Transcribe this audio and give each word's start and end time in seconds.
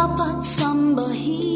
dapat 0.00 0.40
sambahin 0.40 1.49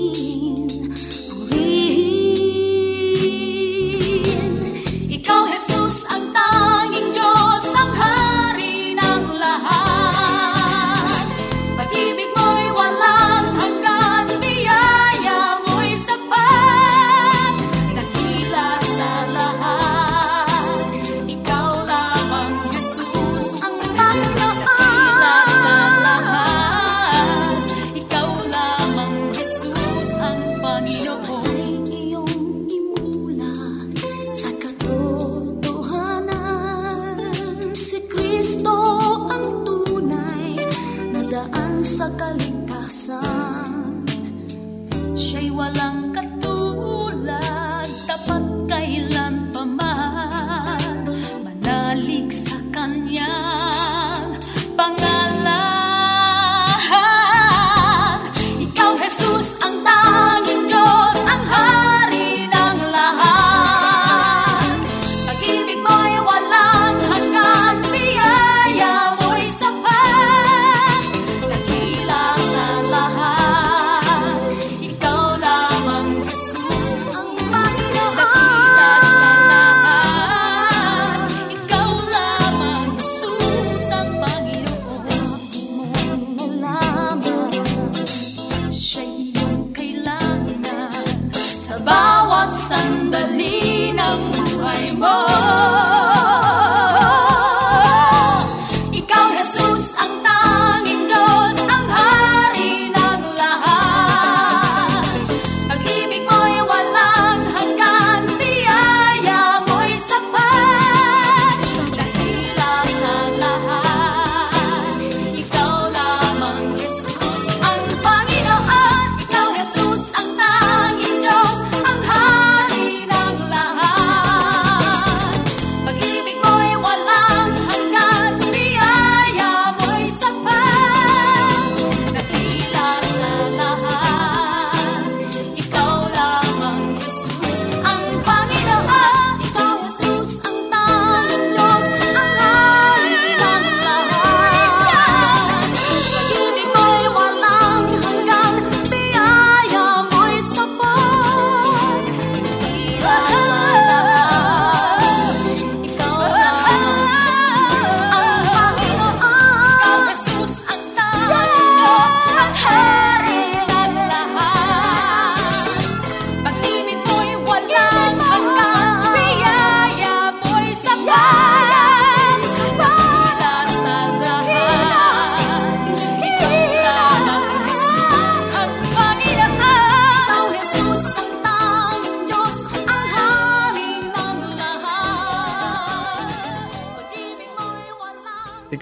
呀。 52.95 53.44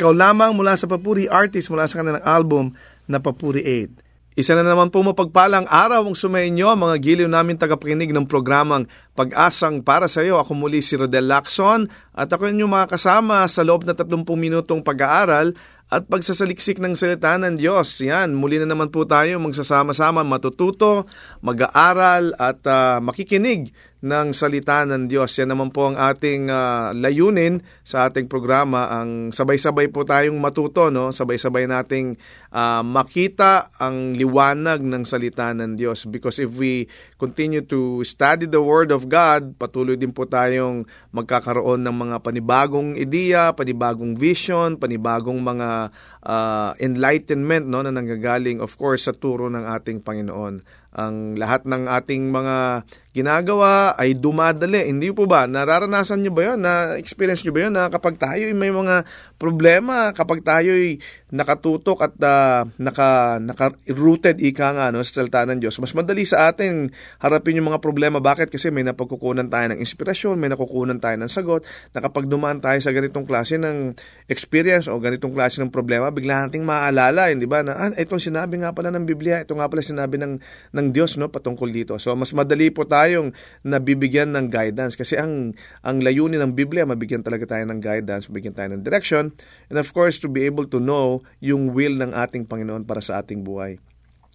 Ikaw 0.02 0.19
lamang 0.19 0.58
mula 0.58 0.75
sa 0.75 0.90
Papuri 0.90 1.31
Artist 1.31 1.70
mula 1.70 1.87
sa 1.87 2.02
kanilang 2.02 2.26
album 2.26 2.75
na 3.06 3.22
Papuri 3.22 3.62
8. 3.62 4.34
Isa 4.34 4.58
na 4.58 4.66
naman 4.66 4.90
po 4.90 4.99
mapagpalang 5.06 5.70
araw 5.70 6.02
ang 6.02 6.19
sumainyo 6.19 6.75
mga 6.75 6.99
giliw 6.99 7.31
namin 7.31 7.54
tagapakinig 7.54 8.10
ng 8.10 8.26
programang 8.26 8.90
Pag-asang 9.14 9.78
para 9.87 10.10
sa 10.10 10.26
iyo. 10.26 10.43
Ako 10.43 10.58
muli 10.58 10.82
si 10.82 10.99
Rodel 10.99 11.31
Lacson 11.31 11.87
at 12.19 12.26
ako 12.34 12.50
inyong 12.50 12.82
mga 12.82 12.90
kasama 12.99 13.46
sa 13.46 13.62
loob 13.62 13.87
na 13.87 13.94
30 13.94 14.26
minutong 14.34 14.82
pag-aaral 14.82 15.54
at 15.87 16.02
pagsasaliksik 16.10 16.82
ng 16.82 16.99
salita 16.99 17.38
ng 17.38 17.54
Diyos. 17.54 18.02
Yan, 18.02 18.34
muli 18.34 18.58
na 18.58 18.66
naman 18.66 18.90
po 18.90 19.06
tayo 19.06 19.38
magsasama-sama, 19.38 20.26
matututo, 20.26 21.06
mag-aaral 21.46 22.34
at 22.43 22.58
uh, 22.66 22.99
makikinig 22.99 23.70
ng 24.02 24.34
salita 24.34 24.82
ng 24.82 25.06
Diyos. 25.06 25.31
Yan 25.38 25.54
naman 25.54 25.70
po 25.70 25.87
ang 25.87 25.94
ating 25.94 26.50
uh, 26.50 26.90
layunin 26.90 27.62
sa 27.87 28.10
ating 28.10 28.26
programa. 28.26 28.90
Ang 28.90 29.31
sabay-sabay 29.31 29.94
po 29.94 30.02
tayong 30.02 30.34
matuto, 30.43 30.90
no? 30.90 31.14
sabay-sabay 31.14 31.70
nating 31.70 32.19
uh, 32.50 32.82
makita 32.82 33.70
ang 33.78 34.19
liwanag 34.19 34.82
ng 34.82 35.06
salita 35.06 35.54
ng 35.54 35.78
Diyos. 35.78 36.10
Because 36.10 36.43
if 36.43 36.50
we 36.58 36.90
continue 37.14 37.62
to 37.62 38.02
study 38.02 38.50
the 38.50 38.58
Word 38.58 38.90
of 38.90 39.06
God, 39.06 39.54
patuloy 39.54 39.94
din 39.94 40.10
po 40.10 40.26
tayong 40.26 40.82
magkakaroon 41.14 41.87
ng 41.87 41.94
mga 41.94 42.16
panibagong 42.26 42.99
ideya, 42.99 43.54
panibagong 43.54 44.19
vision, 44.19 44.82
panibagong 44.82 45.38
mga 45.38 45.94
uh, 46.26 46.75
enlightenment 46.82 47.70
no, 47.70 47.87
na 47.87 47.94
nanggagaling 47.94 48.58
of 48.58 48.75
course 48.75 49.06
sa 49.06 49.14
turo 49.14 49.46
ng 49.46 49.62
ating 49.62 50.02
Panginoon 50.02 50.81
ang 50.92 51.40
lahat 51.40 51.64
ng 51.64 51.88
ating 51.88 52.28
mga 52.28 52.84
ginagawa 53.12 53.92
ay 53.96 54.16
dumadali. 54.16 54.88
Hindi 54.88 55.12
po 55.12 55.28
ba? 55.28 55.44
Nararanasan 55.44 56.24
nyo 56.24 56.32
ba 56.32 56.42
yun? 56.52 56.58
Na-experience 56.64 57.44
nyo 57.44 57.52
ba 57.52 57.60
yun 57.68 57.72
na 57.76 57.88
kapag 57.92 58.16
tayo 58.16 58.44
may 58.56 58.72
mga 58.72 59.04
problema, 59.36 60.16
kapag 60.16 60.40
tayo 60.40 60.72
nakatutok 61.32 61.98
at 62.08 62.14
uh, 62.20 62.68
naka, 62.76 63.40
naka-rooted 63.40 64.40
ika 64.40 64.76
nga 64.76 64.92
no, 64.92 65.00
sa 65.00 65.24
salita 65.24 65.44
ng 65.48 65.60
Diyos, 65.60 65.80
mas 65.80 65.96
madali 65.96 66.28
sa 66.28 66.52
atin 66.52 66.92
harapin 67.20 67.56
yung 67.56 67.72
mga 67.72 67.80
problema. 67.80 68.20
Bakit? 68.20 68.52
Kasi 68.52 68.68
may 68.68 68.84
napagkukunan 68.84 69.48
tayo 69.48 69.72
ng 69.72 69.80
inspirasyon, 69.80 70.36
may 70.36 70.52
nakukunan 70.52 71.00
tayo 71.00 71.16
ng 71.16 71.32
sagot, 71.32 71.64
na 71.96 72.00
kapag 72.04 72.28
dumaan 72.28 72.60
tayo 72.60 72.80
sa 72.80 72.92
ganitong 72.92 73.24
klase 73.24 73.56
ng 73.56 73.96
experience 74.28 74.88
o 74.92 74.96
ganitong 75.00 75.32
klase 75.32 75.60
ng 75.60 75.72
problema, 75.72 76.12
bigla 76.12 76.48
nating 76.48 76.64
maaalala, 76.64 77.32
hindi 77.32 77.48
ba? 77.48 77.64
Na, 77.64 77.76
ah, 77.76 77.92
itong 77.96 78.20
sinabi 78.20 78.60
nga 78.60 78.72
pala 78.76 78.92
ng 78.92 79.04
Biblia, 79.08 79.40
ito 79.44 79.56
nga 79.56 79.68
pala 79.68 79.80
sinabi 79.80 80.20
ng, 80.20 80.36
ng 80.76 80.81
Diyos 80.90 81.14
no, 81.14 81.31
patungkol 81.31 81.70
dito. 81.70 81.94
So, 82.02 82.19
mas 82.19 82.34
madali 82.34 82.75
po 82.75 82.82
tayong 82.82 83.31
nabibigyan 83.62 84.34
ng 84.34 84.50
guidance 84.50 84.99
kasi 84.99 85.14
ang, 85.14 85.55
ang 85.87 86.02
layunin 86.02 86.43
ng 86.43 86.58
Biblia, 86.58 86.82
mabigyan 86.82 87.23
talaga 87.23 87.55
tayo 87.55 87.62
ng 87.70 87.79
guidance, 87.79 88.26
mabigyan 88.26 88.58
tayo 88.58 88.75
ng 88.75 88.82
direction, 88.82 89.31
and 89.70 89.79
of 89.79 89.87
course, 89.94 90.19
to 90.19 90.26
be 90.26 90.43
able 90.43 90.67
to 90.67 90.82
know 90.82 91.23
yung 91.38 91.70
will 91.70 91.94
ng 91.94 92.11
ating 92.11 92.50
Panginoon 92.50 92.82
para 92.82 92.99
sa 92.99 93.23
ating 93.23 93.46
buhay. 93.46 93.79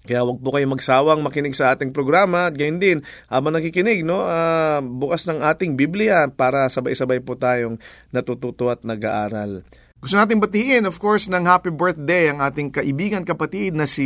Kaya 0.08 0.24
wag 0.24 0.40
po 0.40 0.56
kayong 0.56 0.72
magsawang 0.80 1.20
makinig 1.20 1.52
sa 1.52 1.76
ating 1.76 1.92
programa 1.92 2.48
at 2.48 2.56
gayon 2.56 2.80
din 2.80 3.04
habang 3.28 3.52
nakikinig 3.52 4.08
no 4.08 4.24
uh, 4.24 4.80
bukas 4.80 5.28
ng 5.28 5.44
ating 5.44 5.76
Biblia 5.76 6.32
para 6.32 6.72
sabay-sabay 6.72 7.20
po 7.20 7.36
tayong 7.36 7.76
natututo 8.16 8.72
at 8.72 8.88
nag-aaral. 8.88 9.68
Gusto 9.98 10.14
natin 10.14 10.38
batiin, 10.38 10.86
of 10.86 11.02
course, 11.02 11.26
ng 11.26 11.50
happy 11.50 11.74
birthday 11.74 12.30
ang 12.30 12.38
ating 12.38 12.70
kaibigan 12.70 13.26
kapatid 13.26 13.74
na 13.74 13.90
si 13.90 14.06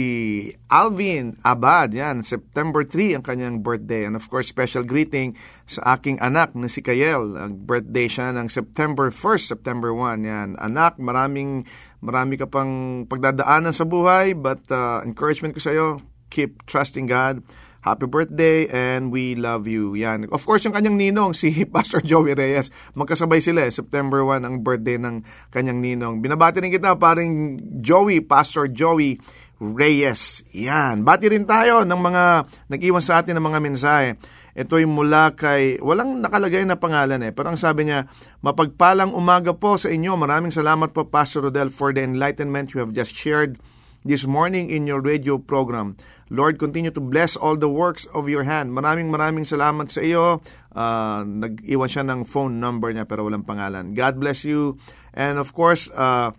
Alvin 0.72 1.36
Abad. 1.44 1.92
Yan, 1.92 2.24
September 2.24 2.88
3 2.88 3.20
ang 3.20 3.24
kanyang 3.28 3.60
birthday. 3.60 4.08
And 4.08 4.16
of 4.16 4.24
course, 4.32 4.48
special 4.48 4.88
greeting 4.88 5.36
sa 5.68 6.00
aking 6.00 6.16
anak 6.24 6.56
na 6.56 6.72
si 6.72 6.80
Kayel. 6.80 7.36
Ang 7.36 7.68
birthday 7.68 8.08
siya 8.08 8.32
ng 8.32 8.48
September 8.48 9.12
1st, 9.12 9.52
September 9.52 9.92
1. 9.92 10.24
Yan, 10.24 10.50
anak, 10.64 10.96
maraming, 10.96 11.68
marami 12.00 12.40
ka 12.40 12.48
pang 12.48 13.04
pagdadaanan 13.04 13.76
sa 13.76 13.84
buhay, 13.84 14.32
but 14.32 14.64
uh, 14.72 15.04
encouragement 15.04 15.52
ko 15.52 15.60
sa 15.60 15.76
iyo, 15.76 16.00
keep 16.32 16.64
trusting 16.72 17.04
God 17.04 17.44
happy 17.82 18.06
birthday 18.06 18.70
and 18.70 19.10
we 19.10 19.34
love 19.34 19.66
you. 19.66 19.94
Yan. 19.98 20.30
Of 20.30 20.46
course, 20.46 20.66
yung 20.66 20.74
kanyang 20.74 20.98
ninong, 20.98 21.34
si 21.42 21.66
Pastor 21.66 22.02
Joey 22.02 22.38
Reyes. 22.38 22.70
Magkasabay 22.94 23.42
sila 23.42 23.68
eh. 23.68 23.72
September 23.74 24.22
1 24.26 24.46
ang 24.46 24.62
birthday 24.62 24.98
ng 25.02 25.26
kanyang 25.50 25.82
ninong. 25.82 26.22
Binabati 26.22 26.62
rin 26.62 26.74
kita, 26.74 26.96
paring 26.96 27.60
Joey, 27.82 28.22
Pastor 28.22 28.70
Joey 28.70 29.18
Reyes. 29.62 30.42
Yan. 30.58 31.06
Bati 31.06 31.30
rin 31.30 31.46
tayo 31.46 31.86
ng 31.86 32.02
mga 32.02 32.24
nag-iwan 32.70 33.06
sa 33.06 33.22
atin 33.22 33.38
ng 33.38 33.46
mga 33.46 33.60
mensahe. 33.62 34.10
Ito'y 34.52 34.84
mula 34.84 35.32
kay, 35.32 35.80
walang 35.80 36.20
nakalagay 36.20 36.68
na 36.68 36.76
pangalan 36.76 37.24
eh, 37.24 37.32
pero 37.32 37.56
ang 37.56 37.60
sabi 37.62 37.88
niya, 37.88 38.12
mapagpalang 38.44 39.16
umaga 39.16 39.56
po 39.56 39.80
sa 39.80 39.88
inyo. 39.88 40.20
Maraming 40.20 40.52
salamat 40.52 40.92
po, 40.92 41.08
Pastor 41.08 41.48
Rodel, 41.48 41.72
for 41.72 41.96
the 41.96 42.04
enlightenment 42.04 42.76
you 42.76 42.84
have 42.84 42.92
just 42.92 43.16
shared 43.16 43.56
this 44.04 44.28
morning 44.28 44.68
in 44.68 44.84
your 44.90 45.00
radio 45.00 45.40
program. 45.40 45.96
Lord, 46.32 46.64
continue 46.64 46.96
to 46.96 47.04
bless 47.04 47.36
all 47.36 47.60
the 47.60 47.68
works 47.68 48.08
of 48.16 48.32
your 48.32 48.48
hand. 48.48 48.72
Maraming 48.72 49.12
maraming 49.12 49.44
salamat 49.44 49.92
sa 49.92 50.00
iyo. 50.00 50.40
Uh, 50.72 51.28
nag-iwan 51.28 51.92
siya 51.92 52.08
ng 52.08 52.24
phone 52.24 52.64
number 52.64 52.88
niya 52.96 53.04
pero 53.04 53.28
walang 53.28 53.44
pangalan. 53.44 53.92
God 53.92 54.16
bless 54.16 54.48
you. 54.48 54.80
And 55.12 55.36
of 55.36 55.52
course, 55.52 55.92
uh, 55.92 56.32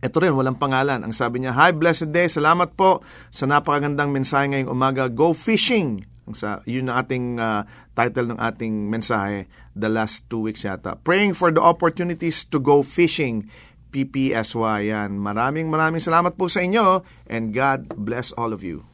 ito 0.00 0.16
rin, 0.16 0.32
walang 0.32 0.56
pangalan. 0.56 1.04
Ang 1.04 1.12
sabi 1.12 1.44
niya, 1.44 1.52
Hi, 1.52 1.76
blessed 1.76 2.08
day. 2.08 2.32
Salamat 2.32 2.72
po 2.72 3.04
sa 3.28 3.44
napakagandang 3.44 4.08
mensahe 4.08 4.48
ngayong 4.48 4.72
umaga. 4.72 5.12
Go 5.12 5.36
fishing. 5.36 6.08
Sa, 6.30 6.64
yun 6.64 6.88
ang 6.88 7.04
ating 7.04 7.26
uh, 7.42 7.66
title 7.92 8.32
ng 8.32 8.40
ating 8.40 8.88
mensahe 8.88 9.50
the 9.76 9.90
last 9.92 10.24
two 10.32 10.40
weeks 10.48 10.64
yata. 10.64 10.96
Praying 11.04 11.36
for 11.36 11.52
the 11.52 11.60
opportunities 11.60 12.48
to 12.48 12.56
go 12.56 12.80
fishing. 12.80 13.52
PPSY 13.90 14.94
yan. 14.94 15.18
Maraming 15.18 15.68
maraming 15.68 16.00
salamat 16.00 16.38
po 16.38 16.46
sa 16.46 16.62
inyo 16.62 17.02
and 17.26 17.50
God 17.50 17.90
bless 17.98 18.30
all 18.38 18.54
of 18.54 18.62
you. 18.62 18.89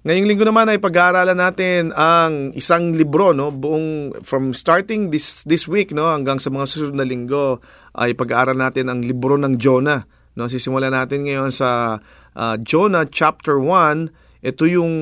Ngayong 0.00 0.32
linggo 0.32 0.48
naman 0.48 0.64
ay 0.64 0.80
pag-aaralan 0.80 1.36
natin 1.36 1.92
ang 1.92 2.56
isang 2.56 2.96
libro 2.96 3.36
no, 3.36 3.52
buong 3.52 4.16
from 4.24 4.56
starting 4.56 5.12
this 5.12 5.44
this 5.44 5.68
week 5.68 5.92
no 5.92 6.08
hanggang 6.08 6.40
sa 6.40 6.48
mga 6.48 6.72
susunod 6.72 6.96
na 6.96 7.04
linggo 7.04 7.60
ay 7.92 8.16
pag-aaral 8.16 8.56
natin 8.56 8.88
ang 8.88 9.04
libro 9.04 9.36
ng 9.36 9.60
Jonah. 9.60 10.08
No, 10.40 10.48
sisimulan 10.48 10.96
natin 10.96 11.28
ngayon 11.28 11.52
sa 11.52 12.00
uh, 12.32 12.56
Jonah 12.64 13.04
chapter 13.12 13.60
1. 13.60 14.40
Ito 14.40 14.64
yung 14.72 14.94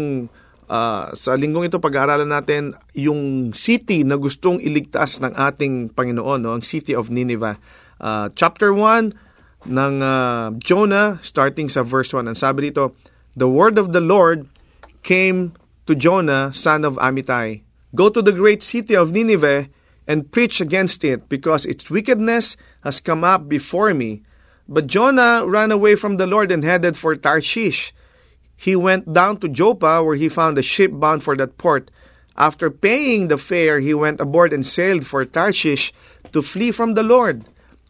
uh, 0.67 1.05
sa 1.15 1.31
linggong 1.39 1.71
ito 1.71 1.79
pag-aaralan 1.79 2.35
natin 2.35 2.75
yung 2.99 3.55
city 3.55 4.03
na 4.03 4.19
gustong 4.19 4.59
iligtas 4.59 5.23
ng 5.23 5.31
ating 5.31 5.95
Panginoon, 5.95 6.43
no, 6.43 6.59
ang 6.59 6.67
city 6.67 6.99
of 6.99 7.07
Nineveh. 7.07 7.55
Uh, 8.03 8.35
chapter 8.35 8.75
1 8.75 9.15
ng 9.63 9.95
uh, 10.03 10.51
Jonah 10.59 11.23
starting 11.23 11.71
sa 11.71 11.87
verse 11.87 12.11
1. 12.11 12.27
Ang 12.27 12.35
sabi 12.35 12.75
dito, 12.75 12.99
The 13.39 13.47
word 13.47 13.79
of 13.79 13.95
the 13.95 14.03
Lord 14.03 14.58
came 15.09 15.55
to 15.87 15.95
Jonah, 15.95 16.53
son 16.53 16.85
of 16.85 16.97
Amittai, 16.97 17.63
Go 17.95 18.11
to 18.11 18.21
the 18.21 18.33
great 18.33 18.63
city 18.63 18.95
of 18.95 19.11
Nineveh 19.11 19.71
and 20.07 20.31
preach 20.31 20.61
against 20.61 21.03
it, 21.03 21.31
because 21.31 21.65
its 21.65 21.89
wickedness 21.89 22.59
has 22.85 23.01
come 23.01 23.25
up 23.25 23.49
before 23.49 23.95
me. 23.95 24.23
But 24.69 24.87
Jonah 24.87 25.47
ran 25.47 25.73
away 25.73 25.97
from 25.97 26.19
the 26.19 26.27
Lord 26.27 26.53
and 26.53 26.63
headed 26.63 26.99
for 26.99 27.17
Tarshish. 27.17 27.95
He 28.55 28.77
went 28.77 29.11
down 29.11 29.41
to 29.41 29.49
Joppa, 29.49 30.05
where 30.05 30.17
he 30.17 30.29
found 30.29 30.59
a 30.59 30.63
ship 30.63 30.93
bound 30.93 31.25
for 31.25 31.35
that 31.39 31.57
port. 31.57 31.91
After 32.37 32.71
paying 32.71 33.29
the 33.29 33.39
fare, 33.39 33.81
he 33.81 33.95
went 33.95 34.21
aboard 34.21 34.53
and 34.53 34.67
sailed 34.67 35.07
for 35.07 35.25
Tarshish 35.25 35.91
to 36.35 36.43
flee 36.43 36.71
from 36.71 36.93
the 36.93 37.03
Lord. 37.03 37.47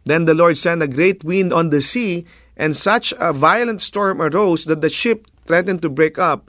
Then 0.07 0.25
the 0.27 0.35
Lord 0.35 0.57
sent 0.57 0.85
a 0.85 0.87
great 0.87 1.25
wind 1.25 1.53
on 1.53 1.71
the 1.71 1.83
sea, 1.83 2.27
and 2.57 2.77
such 2.77 3.13
a 3.19 3.33
violent 3.33 3.83
storm 3.83 4.23
arose 4.23 4.67
that 4.67 4.83
the 4.83 4.89
ship 4.89 5.27
threatened 5.47 5.83
to 5.83 5.89
break 5.89 6.17
up. 6.17 6.49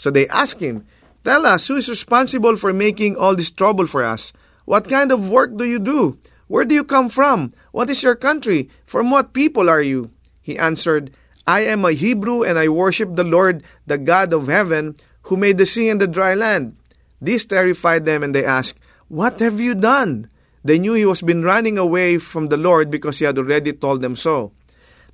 So 0.00 0.10
they 0.10 0.26
asked 0.28 0.64
him, 0.64 0.88
Tell 1.24 1.44
us, 1.44 1.68
who 1.68 1.76
is 1.76 1.86
responsible 1.86 2.56
for 2.56 2.72
making 2.72 3.20
all 3.20 3.36
this 3.36 3.50
trouble 3.50 3.84
for 3.84 4.02
us? 4.02 4.32
What 4.64 4.88
kind 4.88 5.12
of 5.12 5.28
work 5.28 5.58
do 5.58 5.64
you 5.68 5.78
do? 5.78 6.16
Where 6.48 6.64
do 6.64 6.74
you 6.74 6.84
come 6.84 7.10
from? 7.10 7.52
What 7.70 7.90
is 7.90 8.02
your 8.02 8.16
country? 8.16 8.70
From 8.86 9.10
what 9.10 9.34
people 9.34 9.68
are 9.68 9.82
you? 9.82 10.08
He 10.40 10.56
answered, 10.56 11.12
I 11.46 11.68
am 11.68 11.84
a 11.84 11.92
Hebrew 11.92 12.44
and 12.44 12.58
I 12.58 12.68
worship 12.68 13.14
the 13.14 13.28
Lord, 13.28 13.62
the 13.86 13.98
God 13.98 14.32
of 14.32 14.48
heaven, 14.48 14.96
who 15.28 15.36
made 15.36 15.58
the 15.58 15.66
sea 15.66 15.90
and 15.90 16.00
the 16.00 16.08
dry 16.08 16.32
land. 16.32 16.76
This 17.20 17.44
terrified 17.44 18.06
them 18.06 18.22
and 18.22 18.34
they 18.34 18.44
asked, 18.44 18.80
What 19.08 19.38
have 19.40 19.60
you 19.60 19.74
done? 19.74 20.30
They 20.64 20.78
knew 20.78 20.94
he 20.94 21.04
was 21.04 21.20
been 21.20 21.44
running 21.44 21.76
away 21.76 22.16
from 22.16 22.48
the 22.48 22.56
Lord 22.56 22.90
because 22.90 23.18
he 23.18 23.26
had 23.26 23.36
already 23.36 23.74
told 23.74 24.00
them 24.00 24.16
so. 24.16 24.52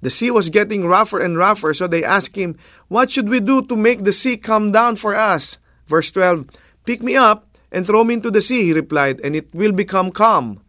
The 0.07 0.11
sea 0.11 0.31
was 0.31 0.51
getting 0.51 0.87
rougher 0.87 1.19
and 1.19 1.37
rougher, 1.37 1.75
so 1.75 1.89
they 1.89 2.05
asked 2.05 2.37
him, 2.37 2.57
What 2.87 3.11
should 3.11 3.29
we 3.29 3.41
do 3.41 3.61
to 3.63 3.75
make 3.75 4.05
the 4.05 4.13
sea 4.13 4.37
come 4.37 4.71
down 4.71 4.95
for 4.95 5.17
us? 5.17 5.59
Verse 5.89 6.13
12 6.13 6.47
Pick 6.85 7.03
me 7.03 7.17
up 7.17 7.59
and 7.73 7.85
throw 7.85 8.05
me 8.05 8.15
into 8.15 8.31
the 8.31 8.41
sea, 8.41 8.67
he 8.67 8.73
replied, 8.73 9.21
and 9.25 9.35
it 9.35 9.53
will 9.53 9.73
become 9.73 10.13
calm. 10.13 10.63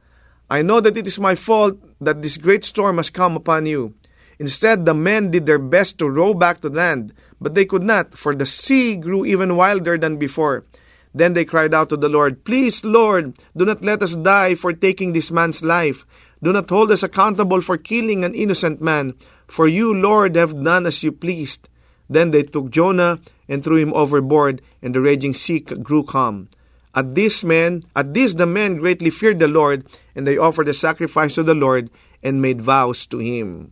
I 0.49 0.63
know 0.63 0.81
that 0.81 0.97
it 0.97 1.05
is 1.05 1.19
my 1.19 1.35
fault 1.35 1.77
that 2.01 2.23
this 2.23 2.35
great 2.37 2.65
storm 2.65 2.97
has 2.97 3.11
come 3.11 3.35
upon 3.35 3.67
you. 3.67 3.93
Instead, 4.39 4.85
the 4.85 4.95
men 4.95 5.29
did 5.29 5.45
their 5.45 5.59
best 5.59 5.99
to 5.99 6.09
row 6.09 6.33
back 6.33 6.61
to 6.61 6.69
land, 6.69 7.13
but 7.39 7.53
they 7.53 7.65
could 7.65 7.83
not, 7.83 8.17
for 8.17 8.33
the 8.33 8.47
sea 8.47 8.95
grew 8.95 9.23
even 9.23 9.55
wilder 9.55 9.99
than 9.99 10.17
before. 10.17 10.65
Then 11.13 11.33
they 11.33 11.45
cried 11.45 11.75
out 11.75 11.89
to 11.89 11.97
the 11.97 12.09
Lord, 12.09 12.43
Please, 12.43 12.83
Lord, 12.83 13.37
do 13.55 13.65
not 13.65 13.85
let 13.85 14.01
us 14.01 14.15
die 14.15 14.55
for 14.55 14.73
taking 14.73 15.13
this 15.13 15.29
man's 15.29 15.61
life. 15.61 16.07
Do 16.41 16.53
not 16.53 16.69
hold 16.69 16.91
us 16.91 17.01
accountable 17.01 17.61
for 17.61 17.77
killing 17.77 18.23
an 18.23 18.35
innocent 18.35 18.81
man, 18.81 19.15
for 19.47 19.67
you, 19.67 19.93
Lord, 19.93 20.35
have 20.35 20.53
done 20.53 20.85
as 20.85 21.01
you 21.01 21.11
pleased. 21.11 21.69
Then 22.09 22.31
they 22.31 22.43
took 22.43 22.69
Jonah 22.69 23.19
and 23.49 23.63
threw 23.63 23.77
him 23.77 23.93
overboard, 23.93 24.61
and 24.81 24.93
the 24.93 25.01
raging 25.01 25.33
sea 25.33 25.59
grew 25.59 26.03
calm. 26.03 26.47
At 26.95 27.13
this 27.13 27.43
men, 27.43 27.85
at 27.95 28.13
this 28.13 28.33
the 28.33 28.49
men 28.49 28.81
greatly 28.81 29.09
feared 29.09 29.39
the 29.39 29.47
Lord, 29.47 29.85
and 30.15 30.25
they 30.25 30.37
offered 30.37 30.67
a 30.67 30.73
sacrifice 30.73 31.35
to 31.35 31.43
the 31.43 31.53
Lord 31.53 31.89
and 32.23 32.41
made 32.41 32.61
vows 32.61 33.05
to 33.13 33.19
him. 33.19 33.69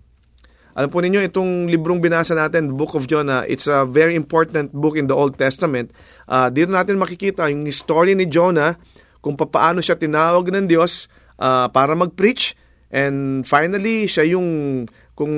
Alam 0.75 0.91
po 0.91 0.99
ninyo, 0.99 1.23
itong 1.23 1.71
librong 1.71 2.03
binasa 2.03 2.35
natin, 2.35 2.75
Book 2.75 2.99
of 2.99 3.07
Jonah, 3.07 3.47
it's 3.47 3.65
a 3.71 3.87
very 3.87 4.11
important 4.11 4.75
book 4.75 4.99
in 4.99 5.07
the 5.07 5.15
Old 5.15 5.39
Testament. 5.39 5.89
Uh, 6.27 6.51
dito 6.51 6.67
natin 6.67 6.99
makikita 6.99 7.47
yung 7.47 7.63
story 7.71 8.11
ni 8.11 8.27
Jonah, 8.27 8.75
kung 9.23 9.39
paano 9.39 9.79
siya 9.79 9.95
tinawag 9.95 10.51
ng 10.51 10.67
Diyos 10.67 11.07
uh, 11.39 11.67
para 11.71 11.95
mag-preach. 11.95 12.55
And 12.93 13.43
finally, 13.43 14.07
siya 14.07 14.37
yung, 14.37 14.83
kung, 15.17 15.33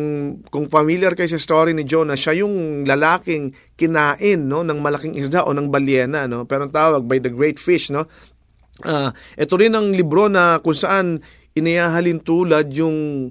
kung 0.50 0.66
familiar 0.70 1.18
kayo 1.18 1.30
sa 1.32 1.42
story 1.42 1.74
ni 1.74 1.88
Jonah, 1.88 2.18
siya 2.18 2.44
yung 2.44 2.86
lalaking 2.86 3.58
kinain 3.80 4.46
no, 4.46 4.62
ng 4.62 4.78
malaking 4.78 5.18
isda 5.18 5.46
o 5.48 5.54
ng 5.54 5.74
balyena. 5.74 6.30
No? 6.30 6.46
Pero 6.46 6.70
ang 6.70 6.74
tawag, 6.74 7.06
by 7.08 7.18
the 7.18 7.34
great 7.34 7.58
fish. 7.58 7.90
No? 7.90 8.06
Uh, 8.86 9.10
ito 9.34 9.58
rin 9.58 9.74
ang 9.74 9.90
libro 9.90 10.30
na 10.30 10.62
kung 10.62 10.78
saan 10.78 11.26
inihahalin 11.58 12.22
tulad 12.22 12.70
yung 12.70 13.30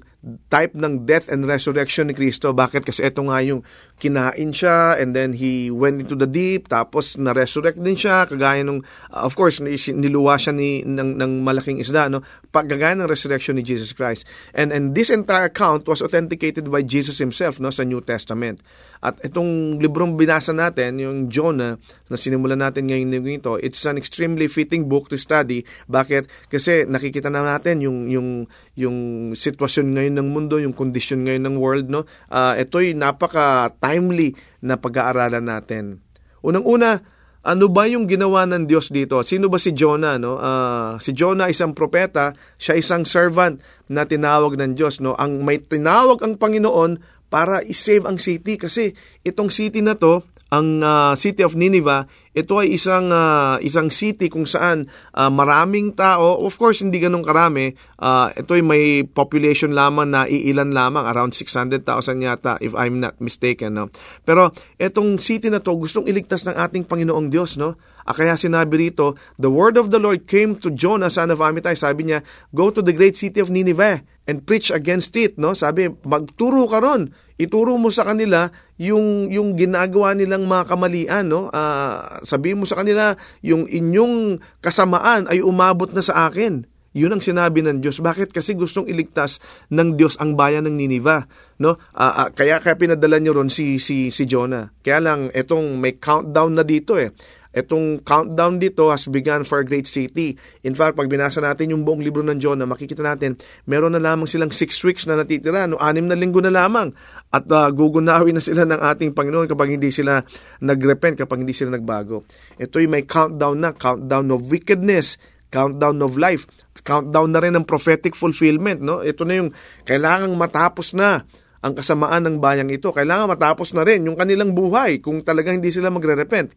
type 0.50 0.74
ng 0.74 1.06
death 1.06 1.30
and 1.30 1.46
resurrection 1.46 2.10
ni 2.10 2.14
Kristo. 2.14 2.50
Bakit? 2.50 2.82
Kasi 2.82 3.06
ito 3.06 3.22
nga 3.22 3.38
yung 3.42 3.62
kinain 3.96 4.50
siya 4.50 4.98
and 4.98 5.14
then 5.14 5.32
he 5.32 5.70
went 5.70 6.02
into 6.02 6.18
the 6.18 6.26
deep 6.26 6.68
tapos 6.68 7.16
na-resurrect 7.16 7.80
din 7.80 7.96
siya 7.96 8.28
kagaya 8.28 8.60
nung 8.60 8.84
uh, 9.08 9.24
of 9.24 9.32
course 9.38 9.62
niluwa 9.62 10.36
siya 10.36 10.52
ni 10.52 10.84
ng, 10.84 11.16
ng 11.16 11.32
malaking 11.40 11.80
isda 11.80 12.12
no 12.12 12.20
pagkagaya 12.52 12.98
ng 12.98 13.08
resurrection 13.08 13.56
ni 13.56 13.64
Jesus 13.64 13.94
Christ. 13.94 14.26
And 14.52 14.74
and 14.74 14.92
this 14.92 15.08
entire 15.08 15.48
account 15.48 15.86
was 15.86 16.02
authenticated 16.02 16.68
by 16.68 16.82
Jesus 16.82 17.22
himself 17.22 17.62
no 17.62 17.70
sa 17.70 17.86
New 17.86 18.02
Testament. 18.02 18.60
At 19.06 19.22
itong 19.22 19.78
librong 19.78 20.18
binasa 20.18 20.50
natin, 20.50 20.98
yung 20.98 21.30
Jonah, 21.30 21.78
na 22.10 22.16
sinimulan 22.18 22.58
natin 22.58 22.90
ngayon 22.90 23.22
nito, 23.22 23.54
it's 23.62 23.86
an 23.86 23.94
extremely 23.94 24.50
fitting 24.50 24.90
book 24.90 25.06
to 25.06 25.14
study. 25.14 25.62
Bakit? 25.86 26.50
Kasi 26.50 26.90
nakikita 26.90 27.30
na 27.30 27.46
natin 27.46 27.86
yung, 27.86 28.10
yung, 28.10 28.50
yung 28.74 28.96
sitwasyon 29.30 29.94
ngayon 29.94 30.14
ng 30.18 30.28
mundo, 30.34 30.58
yung 30.58 30.74
condition 30.74 31.22
ngayon 31.22 31.46
ng 31.46 31.56
world. 31.62 31.86
No? 31.86 32.02
Uh, 32.26 32.58
ito'y 32.58 32.98
napaka-timely 32.98 34.34
na 34.66 34.74
pag-aaralan 34.74 35.46
natin. 35.46 36.02
Unang-una, 36.42 37.06
ano 37.46 37.70
ba 37.70 37.86
yung 37.86 38.10
ginawa 38.10 38.42
ng 38.42 38.66
Diyos 38.66 38.90
dito? 38.90 39.22
Sino 39.22 39.46
ba 39.46 39.62
si 39.62 39.70
Jonah? 39.70 40.18
No? 40.18 40.34
Uh, 40.34 40.98
si 40.98 41.14
Jonah 41.14 41.46
isang 41.46 41.70
propeta, 41.78 42.34
siya 42.58 42.74
isang 42.74 43.06
servant 43.06 43.62
na 43.86 44.02
tinawag 44.02 44.58
ng 44.58 44.74
Diyos. 44.74 44.98
No? 44.98 45.14
Ang 45.14 45.46
may 45.46 45.62
tinawag 45.62 46.26
ang 46.26 46.34
Panginoon 46.42 47.15
para 47.26 47.62
i-save 47.62 48.06
ang 48.06 48.18
city. 48.18 48.58
Kasi 48.58 48.94
itong 49.26 49.50
city 49.50 49.82
na 49.82 49.98
to 49.98 50.22
ang 50.52 50.78
uh, 50.78 51.12
city 51.18 51.42
of 51.42 51.58
Nineveh 51.58 52.06
ito 52.36 52.60
ay 52.60 52.76
isang 52.76 53.08
uh, 53.08 53.56
isang 53.64 53.88
city 53.88 54.28
kung 54.28 54.44
saan 54.44 54.86
uh, 55.16 55.32
maraming 55.32 55.96
tao 55.96 56.38
of 56.44 56.54
course 56.60 56.84
hindi 56.84 57.00
ganun 57.00 57.24
karami 57.24 57.72
uh, 57.98 58.28
ito 58.36 58.52
ay 58.54 58.62
may 58.62 58.84
population 59.08 59.72
lamang 59.72 60.12
na 60.12 60.28
iilan 60.28 60.70
lamang 60.70 61.08
around 61.08 61.32
600,000 61.32 61.82
yata 62.22 62.60
if 62.60 62.76
I'm 62.76 63.00
not 63.00 63.18
mistaken 63.18 63.80
no 63.80 63.88
pero 64.22 64.52
itong 64.78 65.18
city 65.18 65.48
na 65.48 65.64
to 65.64 65.74
gustong 65.74 66.06
iligtas 66.06 66.44
ng 66.44 66.54
ating 66.54 66.84
Panginoong 66.86 67.32
Diyos 67.32 67.58
no 67.58 67.74
kaya 68.06 68.38
sinabi 68.38 68.86
rito, 68.86 69.18
the 69.34 69.50
word 69.50 69.74
of 69.74 69.90
the 69.90 69.98
Lord 69.98 70.30
came 70.30 70.54
to 70.62 70.70
Jonah, 70.70 71.10
son 71.10 71.34
of 71.34 71.42
Amittai. 71.42 71.74
Sabi 71.74 72.06
niya, 72.06 72.22
go 72.54 72.70
to 72.70 72.78
the 72.78 72.94
great 72.94 73.18
city 73.18 73.42
of 73.42 73.50
Nineveh 73.50 74.06
and 74.30 74.46
preach 74.46 74.70
against 74.70 75.18
it. 75.18 75.34
No? 75.34 75.58
Sabi, 75.58 75.90
magturo 76.06 76.70
ka 76.70 76.78
ron. 76.78 77.10
Ituro 77.36 77.76
mo 77.76 77.92
sa 77.92 78.08
kanila 78.08 78.48
yung, 78.80 79.28
yung 79.28 79.56
ginagawa 79.60 80.16
nilang 80.16 80.48
mga 80.48 80.64
kamalian. 80.72 81.24
No? 81.28 81.52
Uh, 81.52 82.20
sabihin 82.24 82.60
mo 82.60 82.64
sa 82.64 82.80
kanila, 82.80 83.16
yung 83.44 83.68
inyong 83.68 84.40
kasamaan 84.64 85.28
ay 85.28 85.44
umabot 85.44 85.92
na 85.92 86.00
sa 86.00 86.28
akin. 86.28 86.64
Yun 86.96 87.12
ang 87.12 87.20
sinabi 87.20 87.60
ng 87.60 87.84
Diyos. 87.84 88.00
Bakit? 88.00 88.32
Kasi 88.32 88.56
gustong 88.56 88.88
iligtas 88.88 89.36
ng 89.68 90.00
Diyos 90.00 90.16
ang 90.16 90.32
bayan 90.32 90.64
ng 90.64 90.80
Nineveh. 90.80 91.28
No? 91.60 91.76
Uh, 91.92 92.24
uh, 92.24 92.28
kaya 92.32 92.56
kaya 92.56 92.80
pinadala 92.80 93.20
niyo 93.20 93.36
ron 93.36 93.52
si 93.52 93.76
si 93.76 94.08
si 94.08 94.24
Jonah. 94.24 94.72
Kaya 94.80 95.04
lang 95.04 95.28
etong 95.36 95.76
may 95.76 96.00
countdown 96.00 96.56
na 96.56 96.64
dito 96.64 96.96
eh. 96.96 97.12
Itong 97.56 98.04
countdown 98.04 98.60
dito 98.60 98.92
has 98.92 99.08
begun 99.08 99.40
for 99.48 99.64
a 99.64 99.66
great 99.68 99.88
city. 99.88 100.36
In 100.60 100.76
fact, 100.76 100.92
pag 100.92 101.08
binasa 101.08 101.40
natin 101.40 101.72
yung 101.72 101.88
buong 101.88 102.04
libro 102.04 102.20
ng 102.20 102.36
Jonah, 102.36 102.68
makikita 102.68 103.00
natin, 103.00 103.40
meron 103.64 103.96
na 103.96 104.00
lamang 104.00 104.28
silang 104.28 104.52
six 104.52 104.76
weeks 104.84 105.08
na 105.08 105.16
natitira, 105.16 105.64
no? 105.64 105.80
anim 105.80 106.04
na 106.04 106.12
linggo 106.12 106.44
na 106.44 106.52
lamang. 106.52 106.92
At 107.34 107.50
uh, 107.50 107.68
gugunawin 107.74 108.38
na 108.38 108.42
sila 108.42 108.62
ng 108.64 108.78
ating 108.78 109.10
Panginoon 109.12 109.50
kapag 109.50 109.74
hindi 109.74 109.90
sila 109.90 110.22
nagrepent, 110.62 111.18
kapag 111.18 111.42
hindi 111.42 111.52
sila 111.52 111.74
nagbago. 111.74 112.22
Ito'y 112.56 112.86
may 112.86 113.02
countdown 113.02 113.58
na, 113.58 113.70
countdown 113.74 114.30
of 114.30 114.46
wickedness, 114.46 115.18
countdown 115.50 115.98
of 116.06 116.14
life, 116.14 116.46
countdown 116.86 117.34
na 117.34 117.42
rin 117.42 117.58
ng 117.58 117.66
prophetic 117.66 118.14
fulfillment. 118.14 118.78
No? 118.78 119.02
Ito 119.02 119.26
na 119.26 119.34
yung 119.42 119.50
kailangang 119.82 120.38
matapos 120.38 120.94
na 120.94 121.26
ang 121.66 121.74
kasamaan 121.74 122.30
ng 122.30 122.36
bayang 122.38 122.70
ito. 122.70 122.94
Kailangan 122.94 123.26
matapos 123.26 123.74
na 123.74 123.82
rin 123.82 124.06
yung 124.06 124.14
kanilang 124.14 124.54
buhay 124.54 125.02
kung 125.02 125.18
talagang 125.26 125.58
hindi 125.58 125.74
sila 125.74 125.90
magre-repent. 125.90 126.54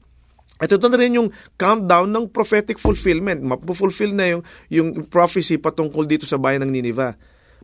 At 0.59 0.67
ito 0.69 0.85
na 0.91 0.99
rin 0.99 1.15
yung 1.15 1.31
countdown 1.55 2.11
ng 2.11 2.25
prophetic 2.35 2.77
fulfillment. 2.77 3.39
Mapufulfill 3.39 4.11
na 4.11 4.37
yung, 4.37 4.41
yung 4.67 5.07
prophecy 5.07 5.55
patungkol 5.55 6.03
dito 6.03 6.27
sa 6.27 6.35
bayan 6.35 6.67
ng 6.67 6.71
Nineveh. 6.75 7.15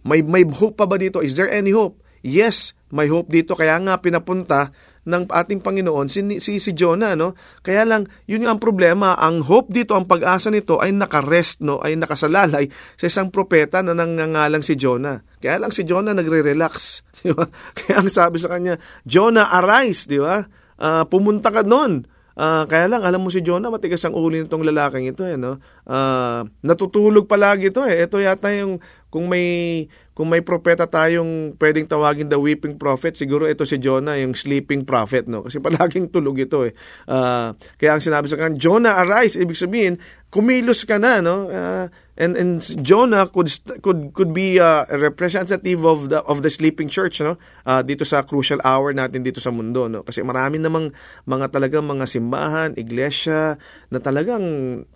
May, 0.08 0.24
may 0.24 0.48
hope 0.48 0.80
pa 0.80 0.88
ba 0.88 0.96
dito? 0.96 1.20
Is 1.20 1.36
there 1.36 1.52
any 1.52 1.76
hope? 1.76 2.00
Yes, 2.26 2.74
may 2.90 3.06
hope 3.06 3.30
dito. 3.30 3.54
Kaya 3.54 3.78
nga 3.78 4.02
pinapunta 4.02 4.74
ng 5.06 5.30
ating 5.30 5.62
Panginoon 5.62 6.10
si, 6.10 6.26
si, 6.42 6.58
si 6.58 6.72
Jonah. 6.74 7.14
No? 7.14 7.38
Kaya 7.62 7.86
lang, 7.86 8.10
yun 8.26 8.42
yung 8.42 8.58
ang 8.58 8.62
problema. 8.62 9.14
Ang 9.14 9.46
hope 9.46 9.70
dito, 9.70 9.94
ang 9.94 10.10
pag-asa 10.10 10.50
nito 10.50 10.82
ay 10.82 10.90
nakarest, 10.90 11.62
no? 11.62 11.78
ay 11.86 11.94
nakasalalay 11.94 12.66
sa 12.98 13.06
isang 13.06 13.30
propeta 13.30 13.86
na 13.86 13.94
nangangalang 13.94 14.66
si 14.66 14.74
Jonah. 14.74 15.22
Kaya 15.38 15.62
lang 15.62 15.70
si 15.70 15.86
Jonah 15.86 16.18
nagre-relax. 16.18 17.06
Di 17.22 17.30
ba? 17.30 17.46
Kaya 17.78 18.02
ang 18.02 18.10
sabi 18.10 18.42
sa 18.42 18.50
kanya, 18.50 18.82
Jonah, 19.06 19.54
arise. 19.62 20.10
Di 20.10 20.18
ba? 20.18 20.42
Uh, 20.76 21.06
pumunta 21.06 21.54
ka 21.54 21.62
noon 21.62 22.10
Uh, 22.36 22.68
kaya 22.68 22.92
lang, 22.92 23.00
alam 23.08 23.24
mo 23.24 23.32
si 23.32 23.40
Jonah, 23.40 23.72
matigas 23.72 24.04
ang 24.04 24.12
ulo 24.12 24.36
nitong 24.36 24.68
lalaking 24.68 25.08
ito. 25.08 25.24
Eh, 25.24 25.40
no? 25.40 25.56
uh, 25.88 26.44
natutulog 26.68 27.32
palagi 27.32 27.72
ito. 27.72 27.80
Eh. 27.88 28.04
Ito 28.04 28.20
yata 28.20 28.52
yung, 28.52 28.84
kung 29.16 29.32
may 29.32 29.48
kung 30.12 30.28
may 30.28 30.44
propeta 30.44 30.84
tayong 30.84 31.56
pwedeng 31.56 31.88
tawagin 31.88 32.28
the 32.28 32.36
weeping 32.36 32.76
prophet, 32.76 33.16
siguro 33.16 33.48
ito 33.48 33.64
si 33.64 33.80
Jonah, 33.80 34.20
yung 34.20 34.36
sleeping 34.36 34.84
prophet, 34.84 35.28
no? 35.28 35.48
Kasi 35.48 35.60
palaging 35.64 36.12
tulog 36.12 36.36
ito 36.36 36.68
eh. 36.68 36.76
Uh, 37.08 37.56
kaya 37.80 37.96
ang 37.96 38.04
sinabi 38.04 38.28
sa 38.28 38.36
kanya, 38.36 38.60
Jonah, 38.60 39.00
arise, 39.00 39.40
ibig 39.40 39.60
sabihin, 39.60 40.00
kumilos 40.32 40.84
ka 40.84 41.00
na, 41.00 41.24
no? 41.24 41.48
Uh, 41.48 41.88
and 42.16 42.40
and 42.40 42.64
Jonah 42.80 43.28
could 43.28 43.52
could 43.84 44.16
could 44.16 44.32
be 44.32 44.56
a 44.56 44.88
representative 44.88 45.84
of 45.84 46.08
the 46.08 46.24
of 46.24 46.40
the 46.44 46.52
sleeping 46.52 46.88
church 46.88 47.20
no 47.20 47.36
uh, 47.68 47.84
dito 47.84 48.08
sa 48.08 48.24
crucial 48.24 48.64
hour 48.64 48.96
natin 48.96 49.20
dito 49.20 49.44
sa 49.44 49.52
mundo 49.52 49.92
no 49.92 50.08
kasi 50.08 50.24
marami 50.24 50.60
namang 50.60 50.96
mga 51.28 51.52
talagang 51.52 51.84
mga 51.84 52.08
simbahan 52.08 52.72
iglesia 52.80 53.60
na 53.92 54.00
talagang 54.00 54.44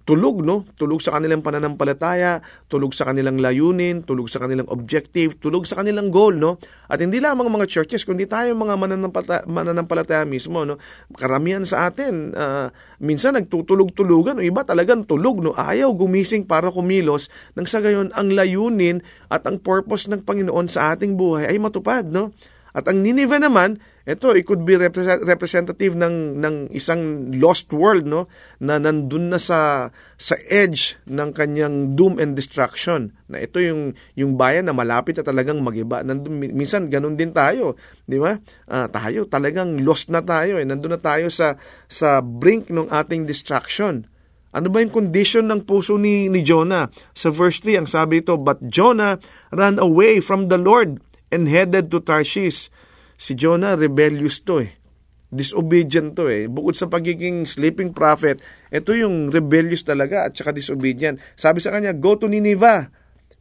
tulog 0.07 0.39
no 0.47 0.63
tulog 0.79 1.03
sa 1.03 1.19
kanilang 1.19 1.43
pananampalataya 1.43 2.39
tulog 2.71 2.95
sa 2.95 3.11
kanilang 3.11 3.43
layunin 3.43 4.07
tulog 4.09 4.25
sa 4.25 4.41
kanilang 4.41 4.65
objective 4.73 5.37
tulog 5.37 5.69
sa 5.69 5.77
kanilang 5.77 6.09
goal, 6.09 6.33
no? 6.33 6.57
At 6.89 6.97
hindi 6.97 7.21
lamang 7.21 7.45
mga 7.53 7.69
churches, 7.69 8.01
kundi 8.01 8.25
tayo 8.25 8.57
mga 8.57 8.73
mananampalataya, 8.73 9.45
mananampalataya 9.45 10.25
mismo, 10.25 10.65
no? 10.65 10.81
Karamihan 11.13 11.61
sa 11.61 11.93
atin, 11.93 12.33
uh, 12.33 12.73
minsan 12.97 13.37
nagtutulog-tulugan, 13.37 14.37
o 14.37 14.41
iba 14.41 14.65
talagang 14.65 15.05
tulog, 15.05 15.45
no? 15.45 15.53
Ayaw 15.53 15.93
gumising 15.93 16.49
para 16.49 16.73
kumilos, 16.73 17.29
nang 17.53 17.69
sa 17.69 17.77
gayon, 17.85 18.09
ang 18.17 18.33
layunin 18.33 19.05
at 19.29 19.45
ang 19.45 19.61
purpose 19.61 20.09
ng 20.09 20.25
Panginoon 20.25 20.65
sa 20.65 20.97
ating 20.97 21.13
buhay 21.13 21.45
ay 21.45 21.61
matupad, 21.61 22.09
no? 22.09 22.33
At 22.73 22.85
ang 22.89 23.01
Nineveh 23.01 23.41
naman, 23.41 23.81
Ito, 24.09 24.33
it 24.33 24.49
could 24.49 24.65
be 24.65 24.73
represent- 24.73 25.21
representative 25.21 25.93
ng 25.93 26.41
ng 26.41 26.55
isang 26.73 27.29
lost 27.37 27.69
world 27.69 28.09
no 28.09 28.25
na 28.57 28.81
nandun 28.81 29.29
na 29.29 29.37
sa 29.37 29.93
sa 30.17 30.33
edge 30.49 30.97
ng 31.05 31.29
kanyang 31.29 31.93
doom 31.93 32.17
and 32.17 32.33
destruction. 32.33 33.13
Na 33.29 33.37
ito 33.37 33.61
yung 33.61 33.93
yung 34.17 34.33
bayan 34.33 34.65
na 34.65 34.73
malapit 34.73 35.13
na 35.13 35.21
talagang 35.21 35.61
magiba. 35.61 36.01
Nandun, 36.01 36.41
minsan 36.41 36.89
ganun 36.89 37.21
din 37.21 37.29
tayo, 37.29 37.77
di 38.09 38.17
ba? 38.17 38.33
Ah, 38.65 38.89
tayo 38.89 39.29
talagang 39.29 39.77
lost 39.85 40.09
na 40.09 40.25
tayo 40.25 40.57
eh. 40.57 40.65
Nandun 40.65 40.97
na 40.97 41.01
tayo 41.01 41.29
sa 41.29 41.61
sa 41.85 42.17
brink 42.25 42.73
ng 42.73 42.89
ating 42.89 43.29
destruction. 43.29 44.09
Ano 44.49 44.73
ba 44.73 44.81
yung 44.81 44.89
condition 44.89 45.45
ng 45.45 45.69
puso 45.69 46.01
ni, 46.01 46.25
ni 46.25 46.41
Jonah? 46.41 46.89
Sa 47.13 47.29
verse 47.29 47.61
3, 47.61 47.85
ang 47.85 47.89
sabi 47.89 48.25
ito, 48.25 48.33
But 48.33 48.65
Jonah 48.65 49.21
ran 49.53 49.77
away 49.77 50.17
from 50.25 50.49
the 50.49 50.57
Lord 50.57 50.97
and 51.29 51.45
headed 51.45 51.93
to 51.93 52.01
Tarshish. 52.01 52.73
Si 53.19 53.35
Jonah, 53.35 53.75
rebellious 53.75 54.39
to 54.47 54.63
eh. 54.63 54.71
Disobedient 55.27 56.15
to 56.15 56.31
eh. 56.31 56.47
Bukod 56.47 56.79
sa 56.79 56.87
pagiging 56.87 57.43
sleeping 57.43 57.91
prophet, 57.91 58.39
ito 58.71 58.95
yung 58.95 59.27
rebellious 59.27 59.83
talaga 59.83 60.31
at 60.31 60.39
saka 60.39 60.55
disobedient. 60.55 61.19
Sabi 61.35 61.59
sa 61.59 61.75
kanya, 61.75 61.91
go 61.91 62.15
to 62.15 62.31
Nineveh. 62.31 62.87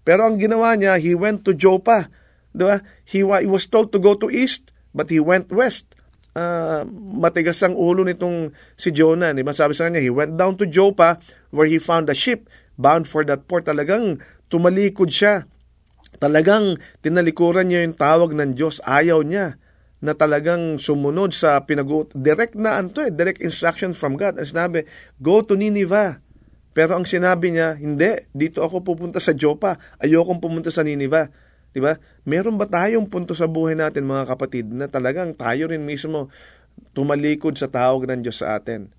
Pero 0.02 0.26
ang 0.26 0.35
ginawa 0.35 0.75
niya, 0.75 0.99
he 0.99 1.14
went 1.14 1.47
to 1.47 1.54
Joppa. 1.54 2.11
Diba? 2.50 2.82
He, 3.06 3.23
he 3.23 3.49
was 3.49 3.70
told 3.70 3.94
to 3.94 4.02
go 4.02 4.18
to 4.18 4.26
east, 4.26 4.75
but 4.90 5.14
he 5.14 5.23
went 5.23 5.54
west. 5.54 5.94
Uh, 6.35 6.82
matigas 7.14 7.62
ang 7.62 7.78
ulo 7.78 8.02
nitong 8.02 8.50
si 8.75 8.90
Jonah. 8.90 9.30
Diba? 9.30 9.54
Sabi 9.54 9.78
sa 9.78 9.87
kanya, 9.87 10.02
he 10.02 10.11
went 10.11 10.35
down 10.35 10.58
to 10.58 10.66
Joppa 10.66 11.23
where 11.54 11.70
he 11.70 11.78
found 11.78 12.11
a 12.11 12.18
ship 12.18 12.50
bound 12.75 13.06
for 13.06 13.23
that 13.23 13.47
port. 13.47 13.70
Talagang 13.70 14.18
tumalikod 14.50 15.14
siya. 15.14 15.47
Talagang 16.18 16.82
tinalikuran 16.99 17.70
niya 17.70 17.87
yung 17.87 17.94
tawag 17.94 18.35
ng 18.35 18.58
Diyos. 18.58 18.82
Ayaw 18.82 19.23
niya 19.23 19.54
na 19.99 20.14
talagang 20.14 20.78
sumunod 20.78 21.35
sa 21.35 21.59
pinag 21.67 21.90
direct 22.14 22.55
na 22.55 22.78
anto 22.78 23.02
eh, 23.02 23.11
direct 23.11 23.43
instruction 23.43 23.90
from 23.90 24.14
God. 24.14 24.38
Ang 24.38 24.47
sinabi, 24.47 24.87
go 25.19 25.43
to 25.43 25.59
Nineveh. 25.59 26.23
Pero 26.71 26.95
ang 26.95 27.02
sinabi 27.02 27.50
niya, 27.50 27.75
hindi, 27.75 28.31
dito 28.31 28.62
ako 28.62 28.87
pupunta 28.87 29.19
sa 29.19 29.35
Joppa. 29.35 29.83
Ayokong 29.99 30.38
pumunta 30.38 30.71
sa 30.71 30.87
Nineveh. 30.87 31.26
'Di 31.73 31.81
ba? 31.85 32.00
Meron 32.25 32.57
ba 32.57 32.67
tayong 32.67 33.07
punto 33.09 33.37
sa 33.37 33.47
buhay 33.47 33.76
natin 33.76 34.09
mga 34.09 34.25
kapatid 34.35 34.67
na 34.73 34.88
talagang 34.88 35.37
tayo 35.37 35.69
rin 35.69 35.85
mismo 35.85 36.33
tumalikod 36.97 37.59
sa 37.59 37.69
tawag 37.69 38.09
ng 38.09 38.21
Diyos 38.25 38.40
sa 38.40 38.57
atin? 38.57 38.90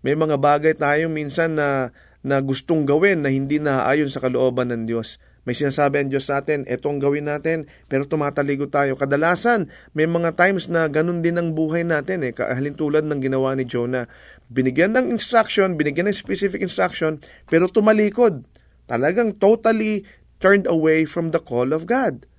May 0.00 0.16
mga 0.16 0.40
bagay 0.40 0.74
tayo 0.74 1.12
minsan 1.12 1.54
na 1.54 1.92
na 2.20 2.40
gustong 2.44 2.84
gawin 2.84 3.24
na 3.24 3.32
hindi 3.32 3.56
naaayon 3.56 4.12
sa 4.12 4.20
kalooban 4.20 4.68
ng 4.68 4.84
Diyos. 4.84 5.16
May 5.48 5.56
sinasabi 5.56 6.04
ang 6.04 6.08
Diyos 6.12 6.28
sa 6.28 6.44
atin, 6.44 6.68
eto 6.68 6.92
ang 6.92 7.00
gawin 7.00 7.26
natin, 7.26 7.64
pero 7.88 8.04
tumataligo 8.04 8.68
tayo. 8.68 8.94
Kadalasan, 8.94 9.72
may 9.96 10.04
mga 10.04 10.36
times 10.36 10.68
na 10.68 10.86
ganun 10.86 11.24
din 11.24 11.40
ang 11.40 11.56
buhay 11.56 11.82
natin. 11.82 12.22
Eh. 12.22 12.32
Halin 12.36 12.76
tulad 12.76 13.08
ng 13.08 13.20
ginawa 13.24 13.56
ni 13.56 13.64
Jonah. 13.64 14.06
Binigyan 14.52 14.94
ng 14.94 15.08
instruction, 15.10 15.80
binigyan 15.80 16.12
ng 16.12 16.16
specific 16.16 16.60
instruction, 16.60 17.18
pero 17.48 17.66
tumalikod. 17.66 18.44
Talagang 18.86 19.38
totally 19.40 20.04
turned 20.42 20.66
away 20.66 21.04
from 21.08 21.30
the 21.30 21.40
call 21.40 21.72
of 21.72 21.88
God. 21.88 22.29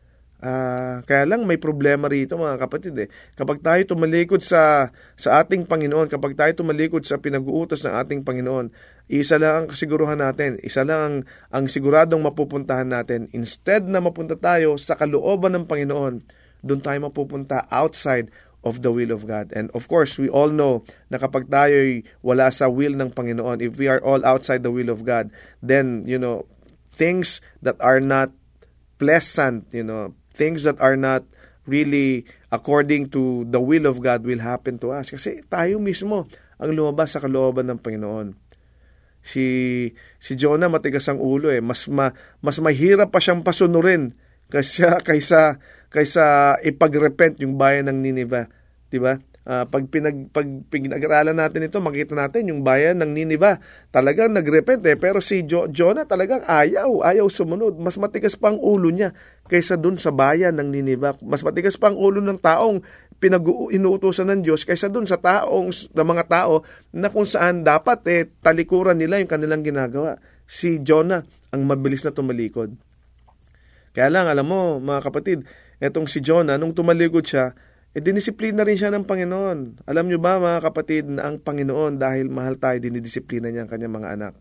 Uh, 0.42 1.06
kaya 1.06 1.30
lang 1.30 1.46
may 1.46 1.62
problema 1.62 2.10
rito 2.10 2.34
mga 2.34 2.58
kapatid 2.66 2.98
eh. 2.98 3.08
Kapag 3.38 3.62
tayo 3.62 3.78
tumalikod 3.86 4.42
sa 4.42 4.90
sa 5.14 5.38
ating 5.38 5.70
Panginoon, 5.70 6.10
kapag 6.10 6.34
tayo 6.34 6.50
tumalikod 6.58 7.06
sa 7.06 7.22
pinag-uutos 7.22 7.86
ng 7.86 7.94
ating 7.94 8.26
Panginoon, 8.26 8.74
isa 9.06 9.38
lang 9.38 9.54
ang 9.54 9.68
kasiguruhan 9.70 10.18
natin, 10.18 10.58
isa 10.66 10.82
lang 10.82 11.00
ang, 11.00 11.16
ang 11.54 11.66
siguradong 11.70 12.26
mapupuntahan 12.26 12.90
natin. 12.90 13.30
Instead 13.38 13.86
na 13.86 14.02
mapunta 14.02 14.34
tayo 14.34 14.82
sa 14.82 14.98
kalooban 14.98 15.54
ng 15.54 15.70
Panginoon, 15.70 16.26
doon 16.66 16.82
tayo 16.82 16.98
mapupunta 17.06 17.70
outside 17.70 18.34
of 18.66 18.82
the 18.82 18.90
will 18.90 19.14
of 19.14 19.30
God. 19.30 19.54
And 19.54 19.70
of 19.78 19.86
course, 19.86 20.18
we 20.18 20.26
all 20.26 20.50
know 20.50 20.86
na 21.14 21.22
kapag 21.22 21.50
tayo'y 21.54 22.02
wala 22.26 22.50
sa 22.50 22.66
will 22.66 22.98
ng 22.98 23.14
Panginoon, 23.14 23.62
if 23.62 23.78
we 23.78 23.86
are 23.86 24.02
all 24.02 24.26
outside 24.26 24.66
the 24.66 24.74
will 24.74 24.90
of 24.90 25.06
God, 25.06 25.30
then, 25.62 26.06
you 26.10 26.18
know, 26.18 26.50
things 26.90 27.42
that 27.62 27.78
are 27.78 28.02
not 28.02 28.34
pleasant, 29.02 29.70
you 29.74 29.86
know, 29.86 30.14
things 30.34 30.64
that 30.64 30.80
are 30.80 30.96
not 30.98 31.24
really 31.70 32.26
according 32.50 33.08
to 33.14 33.46
the 33.48 33.62
will 33.62 33.86
of 33.86 34.02
God 34.02 34.26
will 34.26 34.42
happen 34.42 34.82
to 34.82 34.92
us. 34.92 35.14
Kasi 35.14 35.46
tayo 35.48 35.78
mismo 35.78 36.26
ang 36.58 36.72
lumabas 36.74 37.14
sa 37.16 37.22
kalooban 37.22 37.70
ng 37.70 37.80
Panginoon. 37.80 38.34
Si 39.22 39.46
si 40.18 40.34
Jonah 40.34 40.70
matigas 40.70 41.06
ang 41.06 41.22
ulo 41.22 41.54
eh. 41.54 41.62
Mas 41.62 41.86
ma, 41.86 42.12
mas 42.42 42.58
mahirap 42.58 43.14
pa 43.14 43.22
siyang 43.22 43.46
pasunurin 43.46 44.18
kaysa 44.50 45.00
kaysa 45.06 45.62
kaysa 45.94 46.58
ipag-repent 46.66 47.40
yung 47.44 47.56
bayan 47.56 47.88
ng 47.92 47.98
Nineveh, 48.02 48.50
'di 48.90 49.00
ba? 49.00 49.22
Uh, 49.42 49.66
pag 49.66 49.90
pinag 49.90 50.30
pag 50.30 50.46
pinag-aralan 50.46 51.34
natin 51.34 51.66
ito, 51.66 51.82
makita 51.82 52.14
natin 52.14 52.54
yung 52.54 52.62
bayan 52.62 53.02
ng 53.02 53.10
Nineveh 53.10 53.58
talagang 53.90 54.30
nagrepent 54.38 54.86
eh, 54.86 54.94
pero 54.94 55.18
si 55.18 55.42
jo, 55.50 55.66
Jonah 55.66 56.06
talagang 56.06 56.46
ayaw, 56.46 57.02
ayaw 57.02 57.26
sumunod. 57.26 57.82
Mas 57.82 57.98
matigas 57.98 58.38
pa 58.38 58.54
ang 58.54 58.62
ulo 58.62 58.94
niya 58.94 59.18
kaysa 59.50 59.82
dun 59.82 59.98
sa 59.98 60.14
bayan 60.14 60.62
ng 60.62 60.70
Nineveh. 60.70 61.18
Mas 61.26 61.42
matigas 61.42 61.74
pa 61.74 61.90
ang 61.90 61.98
ulo 61.98 62.22
ng 62.22 62.38
taong 62.38 62.86
pinag-inuutosan 63.18 64.30
ng 64.30 64.42
Diyos 64.46 64.62
kaysa 64.62 64.94
dun 64.94 65.10
sa 65.10 65.18
taong 65.18 65.74
ng 65.74 66.08
mga 66.10 66.26
tao 66.30 66.62
na 66.94 67.10
kung 67.10 67.26
saan 67.26 67.66
dapat 67.66 68.06
eh 68.10 68.30
talikuran 68.46 68.98
nila 68.98 69.18
yung 69.18 69.30
kanilang 69.30 69.66
ginagawa. 69.66 70.22
Si 70.46 70.86
Jonah 70.86 71.26
ang 71.50 71.66
mabilis 71.66 72.06
na 72.06 72.14
tumalikod. 72.14 72.78
Kaya 73.92 74.08
lang, 74.08 74.32
alam 74.32 74.48
mo, 74.48 74.80
mga 74.80 75.02
kapatid, 75.04 75.44
etong 75.84 76.08
si 76.08 76.24
Jonah, 76.24 76.56
nung 76.56 76.72
tumalikod 76.72 77.28
siya, 77.28 77.52
e 77.92 78.00
dinisiplina 78.00 78.64
rin 78.64 78.80
siya 78.80 78.92
ng 78.96 79.04
Panginoon. 79.04 79.84
Alam 79.84 80.06
nyo 80.08 80.20
ba 80.20 80.40
mga 80.40 80.60
kapatid 80.64 81.12
na 81.12 81.28
ang 81.28 81.44
Panginoon 81.44 82.00
dahil 82.00 82.32
mahal 82.32 82.56
tayo, 82.56 82.80
dinidisiplina 82.80 83.52
niya 83.52 83.68
ang 83.68 83.72
kanyang 83.72 83.96
mga 84.00 84.10
anak. 84.16 84.34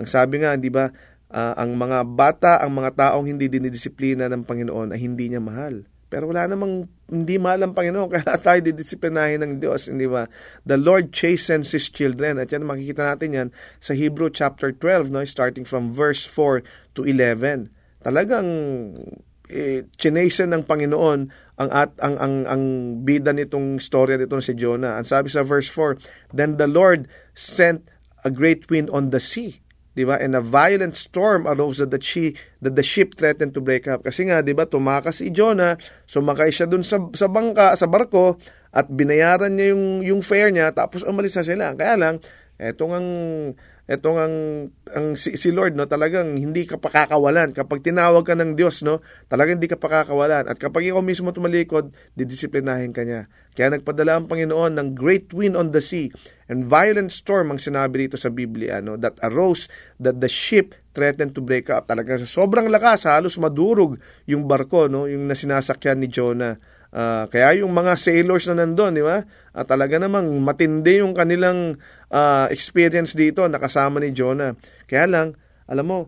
Ang 0.00 0.06
sabi 0.08 0.40
nga, 0.40 0.56
di 0.56 0.72
ba, 0.72 0.88
uh, 1.28 1.54
ang 1.58 1.76
mga 1.76 1.98
bata, 2.08 2.52
ang 2.64 2.72
mga 2.72 2.96
taong 2.96 3.28
hindi 3.28 3.52
dinidisiplina 3.52 4.30
ng 4.32 4.48
Panginoon 4.48 4.96
ay 4.96 5.00
hindi 5.04 5.28
niya 5.28 5.42
mahal. 5.44 5.84
Pero 6.08 6.32
wala 6.32 6.48
namang 6.48 6.88
hindi 7.12 7.36
mahal 7.36 7.68
ang 7.68 7.76
Panginoon, 7.76 8.08
kaya 8.16 8.40
tayo 8.40 8.60
didisiplinahin 8.64 9.44
ng 9.44 9.52
Diyos, 9.60 9.92
hindi 9.92 10.08
ba? 10.08 10.24
The 10.64 10.80
Lord 10.80 11.12
chastens 11.12 11.76
His 11.76 11.92
children. 11.92 12.40
At 12.40 12.48
yan, 12.48 12.64
makikita 12.64 13.04
natin 13.04 13.30
yan 13.36 13.48
sa 13.78 13.92
Hebrew 13.92 14.32
chapter 14.32 14.72
12, 14.72 15.12
no? 15.12 15.20
starting 15.28 15.68
from 15.68 15.92
verse 15.92 16.24
4 16.24 16.64
to 16.96 17.04
11. 17.04 17.68
Talagang 18.00 18.48
eh, 19.48 19.84
chinasen 19.96 20.52
ng 20.52 20.64
Panginoon 20.64 21.47
ang 21.58 21.70
at 21.74 21.90
ang 21.98 22.14
ang 22.22 22.34
ang 22.46 22.62
bida 23.02 23.34
nitong 23.34 23.82
storya 23.82 24.14
nitong 24.14 24.42
si 24.42 24.54
Jonah. 24.54 24.96
Ang 24.96 25.06
sabi 25.10 25.26
sa 25.26 25.42
verse 25.42 25.66
4, 25.66 25.98
then 26.30 26.54
the 26.54 26.70
Lord 26.70 27.10
sent 27.34 27.82
a 28.22 28.30
great 28.30 28.70
wind 28.70 28.86
on 28.94 29.10
the 29.10 29.18
sea. 29.18 29.58
'Di 29.98 30.06
ba? 30.06 30.14
And 30.22 30.38
a 30.38 30.42
violent 30.42 30.94
storm 30.94 31.50
arose 31.50 31.82
that 31.82 31.90
the, 31.90 31.98
she, 31.98 32.38
that 32.62 32.78
the 32.78 32.86
ship 32.86 33.18
threatened 33.18 33.50
to 33.58 33.60
break 33.60 33.90
up. 33.90 34.06
Kasi 34.06 34.30
nga, 34.30 34.38
'di 34.38 34.54
ba, 34.54 34.70
tumakas 34.70 35.18
si 35.18 35.34
Jonah, 35.34 35.74
sumakay 36.06 36.54
siya 36.54 36.70
dun 36.70 36.86
sa 36.86 37.02
sa 37.18 37.26
bangka, 37.26 37.74
sa 37.74 37.90
barko 37.90 38.38
at 38.70 38.86
binayaran 38.86 39.58
niya 39.58 39.74
yung 39.74 40.06
yung 40.06 40.20
fare 40.22 40.54
niya 40.54 40.70
tapos 40.70 41.02
umalis 41.02 41.34
na 41.34 41.42
sila. 41.42 41.66
Kaya 41.74 41.98
lang, 41.98 42.14
etong 42.62 42.94
ang 42.94 43.08
etong 43.88 44.18
ang, 44.20 44.36
ang 44.92 45.16
si, 45.16 45.32
si 45.40 45.48
Lord 45.48 45.72
no 45.72 45.88
talagang 45.88 46.36
hindi 46.36 46.68
ka 46.68 46.76
pakakawalan. 46.76 47.56
Kapag 47.56 47.80
tinawag 47.80 48.28
ka 48.28 48.36
ng 48.36 48.52
Diyos 48.52 48.84
no 48.84 49.00
talagang 49.32 49.56
hindi 49.56 49.72
ka 49.72 49.80
pakakawalan. 49.80 50.44
At 50.44 50.60
kapag 50.60 50.92
ikaw 50.92 51.00
mismo 51.00 51.32
tumalikod 51.32 51.96
didisiplinahin 52.12 52.92
ka 52.92 53.08
niya. 53.08 53.32
Kaya 53.56 53.74
nagpadala 53.74 54.20
ang 54.20 54.28
Panginoon 54.28 54.76
ng 54.76 54.88
great 54.92 55.32
wind 55.32 55.56
on 55.56 55.72
the 55.72 55.80
sea 55.80 56.12
and 56.52 56.68
violent 56.68 57.10
storm 57.10 57.48
ang 57.50 57.58
sinabi 57.58 58.06
dito 58.06 58.20
sa 58.20 58.28
Biblia 58.28 58.84
no 58.84 59.00
that 59.00 59.16
arose 59.24 59.72
that 59.96 60.20
the 60.20 60.28
ship 60.28 60.76
threatened 60.92 61.32
to 61.32 61.40
break 61.40 61.72
up. 61.72 61.88
Talaga 61.88 62.20
sa 62.20 62.28
sobrang 62.28 62.68
lakas 62.68 63.08
halos 63.08 63.40
madurog 63.40 63.96
yung 64.28 64.44
barko 64.44 64.92
no 64.92 65.08
yung 65.08 65.24
nasinasakyan 65.24 66.04
ni 66.04 66.12
Jonah. 66.12 66.60
Uh, 66.88 67.28
kaya 67.28 67.60
yung 67.60 67.76
mga 67.76 68.00
sailors 68.00 68.48
na 68.48 68.64
nandun, 68.64 68.96
di 68.96 69.04
ba? 69.04 69.20
Uh, 69.52 69.64
talaga 69.68 70.00
namang 70.00 70.40
matindi 70.40 71.04
yung 71.04 71.12
kanilang 71.12 71.76
uh, 72.12 72.46
experience 72.52 73.12
dito 73.16 73.44
nakasama 73.46 74.00
ni 74.00 74.12
Jonah. 74.12 74.56
Kaya 74.88 75.06
lang, 75.08 75.28
alam 75.68 75.86
mo, 75.86 75.98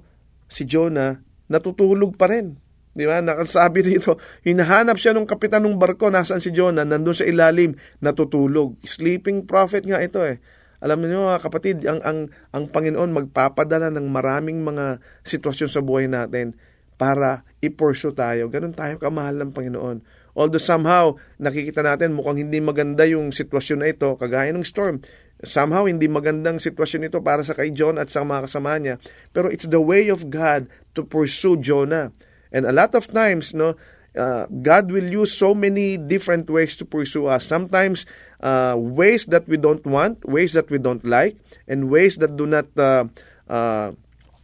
si 0.50 0.66
Jonah 0.66 1.20
natutulog 1.50 2.14
pa 2.16 2.30
rin. 2.30 2.56
Di 2.90 3.06
ba? 3.06 3.22
Nakasabi 3.22 3.80
dito, 3.94 4.18
hinahanap 4.42 4.98
siya 4.98 5.14
ng 5.14 5.26
kapitan 5.26 5.62
ng 5.66 5.78
barko, 5.78 6.10
nasaan 6.10 6.42
si 6.42 6.50
Jonah, 6.50 6.82
nandun 6.82 7.14
sa 7.14 7.26
ilalim, 7.26 7.78
natutulog. 8.02 8.78
Sleeping 8.82 9.46
prophet 9.46 9.86
nga 9.86 10.02
ito 10.02 10.22
eh. 10.22 10.42
Alam 10.80 11.04
niyo 11.04 11.28
kapatid, 11.44 11.84
ang, 11.84 12.00
ang, 12.00 12.18
ang 12.56 12.64
Panginoon 12.72 13.12
magpapadala 13.12 13.92
ng 13.92 14.06
maraming 14.08 14.64
mga 14.64 15.04
sitwasyon 15.28 15.68
sa 15.68 15.84
buhay 15.84 16.08
natin 16.08 16.56
para 16.96 17.44
ipurso 17.60 18.16
tayo. 18.16 18.48
Ganun 18.48 18.72
tayo 18.72 18.96
kamahal 18.96 19.36
ng 19.44 19.52
Panginoon. 19.52 20.00
Although 20.32 20.62
somehow, 20.62 21.20
nakikita 21.36 21.84
natin 21.84 22.16
mukhang 22.16 22.48
hindi 22.48 22.64
maganda 22.64 23.04
yung 23.04 23.28
sitwasyon 23.28 23.78
na 23.84 23.88
ito, 23.92 24.08
kagaya 24.16 24.52
ng 24.56 24.64
storm. 24.64 25.04
Somehow, 25.40 25.88
hindi 25.88 26.04
magandang 26.04 26.60
sitwasyon 26.60 27.08
ito 27.08 27.18
para 27.24 27.40
sa 27.40 27.56
kay 27.56 27.72
John 27.72 27.96
at 27.96 28.12
sa 28.12 28.24
mga 28.24 28.44
kasama 28.44 28.76
niya. 28.76 28.96
Pero 29.32 29.48
it's 29.48 29.68
the 29.68 29.80
way 29.80 30.12
of 30.12 30.28
God 30.28 30.68
to 30.92 31.00
pursue 31.00 31.56
Jonah. 31.56 32.12
And 32.52 32.66
a 32.68 32.74
lot 32.74 32.92
of 32.92 33.08
times, 33.08 33.56
no, 33.56 33.78
uh, 34.18 34.46
God 34.50 34.90
will 34.90 35.08
use 35.08 35.32
so 35.32 35.54
many 35.54 35.96
different 35.96 36.50
ways 36.50 36.76
to 36.76 36.84
pursue 36.84 37.26
us. 37.26 37.46
Sometimes 37.46 38.04
uh, 38.42 38.74
ways 38.76 39.26
that 39.30 39.46
we 39.46 39.56
don't 39.56 39.84
want, 39.86 40.24
ways 40.26 40.52
that 40.52 40.68
we 40.68 40.78
don't 40.78 41.04
like, 41.06 41.38
and 41.68 41.90
ways 41.90 42.16
that 42.18 42.36
do 42.36 42.46
not 42.46 42.66
uh, 42.76 43.06
uh, 43.48 43.92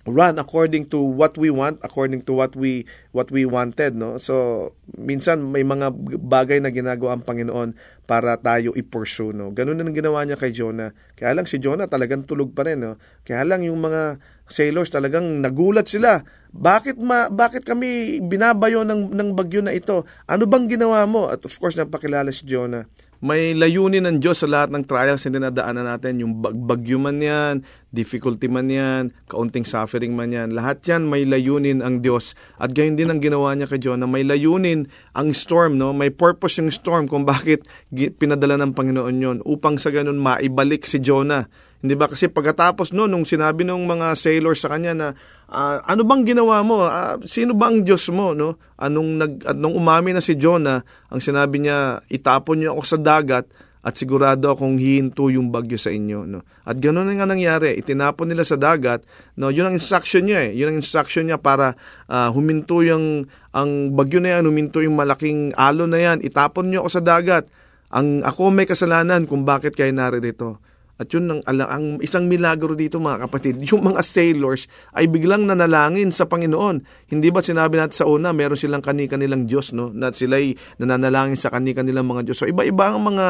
run 0.07 0.38
according 0.38 0.87
to 0.88 1.03
what 1.03 1.35
we 1.35 1.51
want, 1.51 1.83
according 1.83 2.23
to 2.23 2.33
what 2.33 2.55
we 2.55 2.87
what 3.11 3.29
we 3.35 3.42
wanted, 3.42 3.99
no? 3.99 4.16
So 4.23 4.71
minsan 4.95 5.51
may 5.51 5.66
mga 5.66 5.90
bagay 6.23 6.62
na 6.62 6.71
ginagawa 6.71 7.19
ang 7.19 7.27
Panginoon 7.27 7.75
para 8.07 8.38
tayo 8.38 8.71
i-pursue, 8.79 9.35
no? 9.35 9.51
Ganun 9.51 9.83
din 9.83 9.90
ang 9.90 9.99
ginawa 9.99 10.23
niya 10.23 10.38
kay 10.38 10.55
Jonah. 10.55 10.95
Kaya 11.19 11.35
lang 11.35 11.51
si 11.51 11.59
Jonah 11.59 11.90
talagang 11.90 12.23
tulog 12.23 12.55
pa 12.55 12.62
rin, 12.62 12.87
no? 12.87 13.03
Kaya 13.27 13.42
lang 13.42 13.66
yung 13.66 13.83
mga 13.83 14.23
sailors 14.47 14.95
talagang 14.95 15.42
nagulat 15.42 15.90
sila. 15.90 16.23
Bakit 16.55 17.03
ma 17.03 17.27
bakit 17.27 17.66
kami 17.66 18.23
binabayo 18.23 18.87
ng 18.87 19.11
ng 19.11 19.29
bagyo 19.35 19.61
na 19.61 19.75
ito? 19.75 20.07
Ano 20.31 20.47
bang 20.47 20.71
ginawa 20.71 21.03
mo? 21.05 21.27
At 21.29 21.42
of 21.42 21.53
course 21.59 21.75
napakilala 21.75 22.31
si 22.31 22.47
Jonah. 22.47 22.87
May 23.25 23.57
layunin 23.57 24.05
ng 24.05 24.19
Diyos 24.21 24.45
sa 24.45 24.49
lahat 24.49 24.69
ng 24.73 24.85
trials 24.85 25.25
na 25.27 25.33
dinadaanan 25.41 25.87
natin. 25.89 26.21
Yung 26.21 26.33
bagyo 26.41 27.01
man 27.01 27.17
yan, 27.17 27.65
difficulty 27.89 28.45
man 28.45 28.69
yan, 28.69 29.15
kaunting 29.31 29.65
suffering 29.65 30.13
man 30.13 30.33
yan. 30.33 30.53
Lahat 30.53 30.85
yan 30.85 31.09
may 31.09 31.25
layunin 31.25 31.81
ang 31.81 32.05
Diyos. 32.05 32.37
At 32.61 32.77
gayon 32.77 33.01
din 33.01 33.09
ang 33.09 33.25
ginawa 33.25 33.57
niya 33.57 33.73
kay 33.73 33.81
Jonah. 33.81 34.05
May 34.05 34.25
layunin 34.25 34.89
ang 35.17 35.33
storm. 35.33 35.81
No? 35.81 35.97
May 35.97 36.13
purpose 36.13 36.61
yung 36.61 36.69
storm 36.69 37.09
kung 37.09 37.25
bakit 37.25 37.65
pinadala 37.93 38.61
ng 38.61 38.77
Panginoon 38.77 39.17
yon 39.17 39.39
upang 39.49 39.81
sa 39.81 39.89
ganun 39.89 40.21
maibalik 40.21 40.85
si 40.85 41.01
Jonah 41.01 41.49
hindi 41.85 41.95
ba? 41.95 42.09
Kasi 42.09 42.33
pagkatapos 42.33 42.97
no, 42.97 43.05
nung 43.05 43.29
sinabi 43.29 43.62
ng 43.69 43.85
mga 43.85 44.17
sailors 44.17 44.65
sa 44.65 44.73
kanya 44.73 44.93
na, 44.97 45.09
uh, 45.53 45.79
ano 45.85 46.03
bang 46.09 46.25
ginawa 46.25 46.65
mo? 46.65 46.89
Uh, 46.89 47.21
sino 47.29 47.53
ba 47.53 47.69
ang 47.69 47.85
Diyos 47.85 48.09
mo? 48.09 48.33
No? 48.33 48.57
Anong, 48.81 49.11
nag, 49.21 49.33
nung 49.55 49.77
umami 49.77 50.17
na 50.17 50.25
si 50.25 50.41
Jonah, 50.41 50.81
ang 51.12 51.21
sinabi 51.21 51.61
niya, 51.61 52.01
itapon 52.09 52.65
niyo 52.65 52.77
ako 52.77 52.83
sa 52.97 52.99
dagat 52.99 53.45
at 53.87 53.95
sigurado 53.95 54.51
akong 54.51 54.83
hihinto 54.83 55.31
yung 55.31 55.55
bagyo 55.55 55.79
sa 55.79 55.95
inyo. 55.95 56.27
No? 56.27 56.43
At 56.67 56.83
ganoon 56.83 57.15
nga 57.15 57.29
nangyari. 57.29 57.79
Itinapon 57.79 58.27
nila 58.27 58.43
sa 58.43 58.59
dagat. 58.59 59.07
No? 59.39 59.55
Yun 59.55 59.71
ang 59.71 59.77
instruction 59.79 60.27
niya. 60.27 60.51
Eh. 60.51 60.59
Yun 60.59 60.75
ang 60.75 60.79
instruction 60.83 61.31
niya 61.31 61.39
para 61.39 61.79
uh, 62.11 62.35
huminto 62.35 62.83
yung 62.83 63.31
ang 63.55 63.95
bagyo 63.95 64.19
na 64.19 64.37
yan, 64.37 64.51
huminto 64.51 64.83
yung 64.83 64.99
malaking 64.99 65.55
alon 65.55 65.95
na 65.95 66.03
yan. 66.03 66.19
Itapon 66.19 66.67
niyo 66.67 66.83
ako 66.83 66.99
sa 66.99 67.03
dagat. 67.05 67.47
Ang 67.95 68.27
ako 68.27 68.51
may 68.51 68.67
kasalanan 68.67 69.23
kung 69.31 69.47
bakit 69.47 69.79
kayo 69.79 69.95
naririto. 69.95 70.59
At 70.97 71.13
yun 71.13 71.29
ang, 71.29 71.41
ang 71.45 72.01
isang 72.01 72.25
milagro 72.25 72.73
dito 72.73 72.97
mga 72.97 73.29
kapatid, 73.29 73.61
yung 73.69 73.85
mga 73.85 74.01
sailors 74.01 74.65
ay 74.97 75.07
biglang 75.13 75.45
nanalangin 75.45 76.09
sa 76.09 76.25
Panginoon. 76.25 77.09
Hindi 77.13 77.29
ba 77.29 77.45
sinabi 77.45 77.77
natin 77.77 77.97
sa 77.97 78.09
una, 78.09 78.33
meron 78.33 78.57
silang 78.57 78.81
kani-kanilang 78.81 79.45
Diyos, 79.45 79.77
no? 79.77 79.93
Na 79.93 80.09
sila'y 80.09 80.57
nananalangin 80.81 81.37
sa 81.37 81.53
kani-kanilang 81.53 82.09
mga 82.09 82.33
Diyos. 82.33 82.41
So 82.41 82.49
iba-iba 82.49 82.97
ang 82.97 83.05
mga 83.05 83.27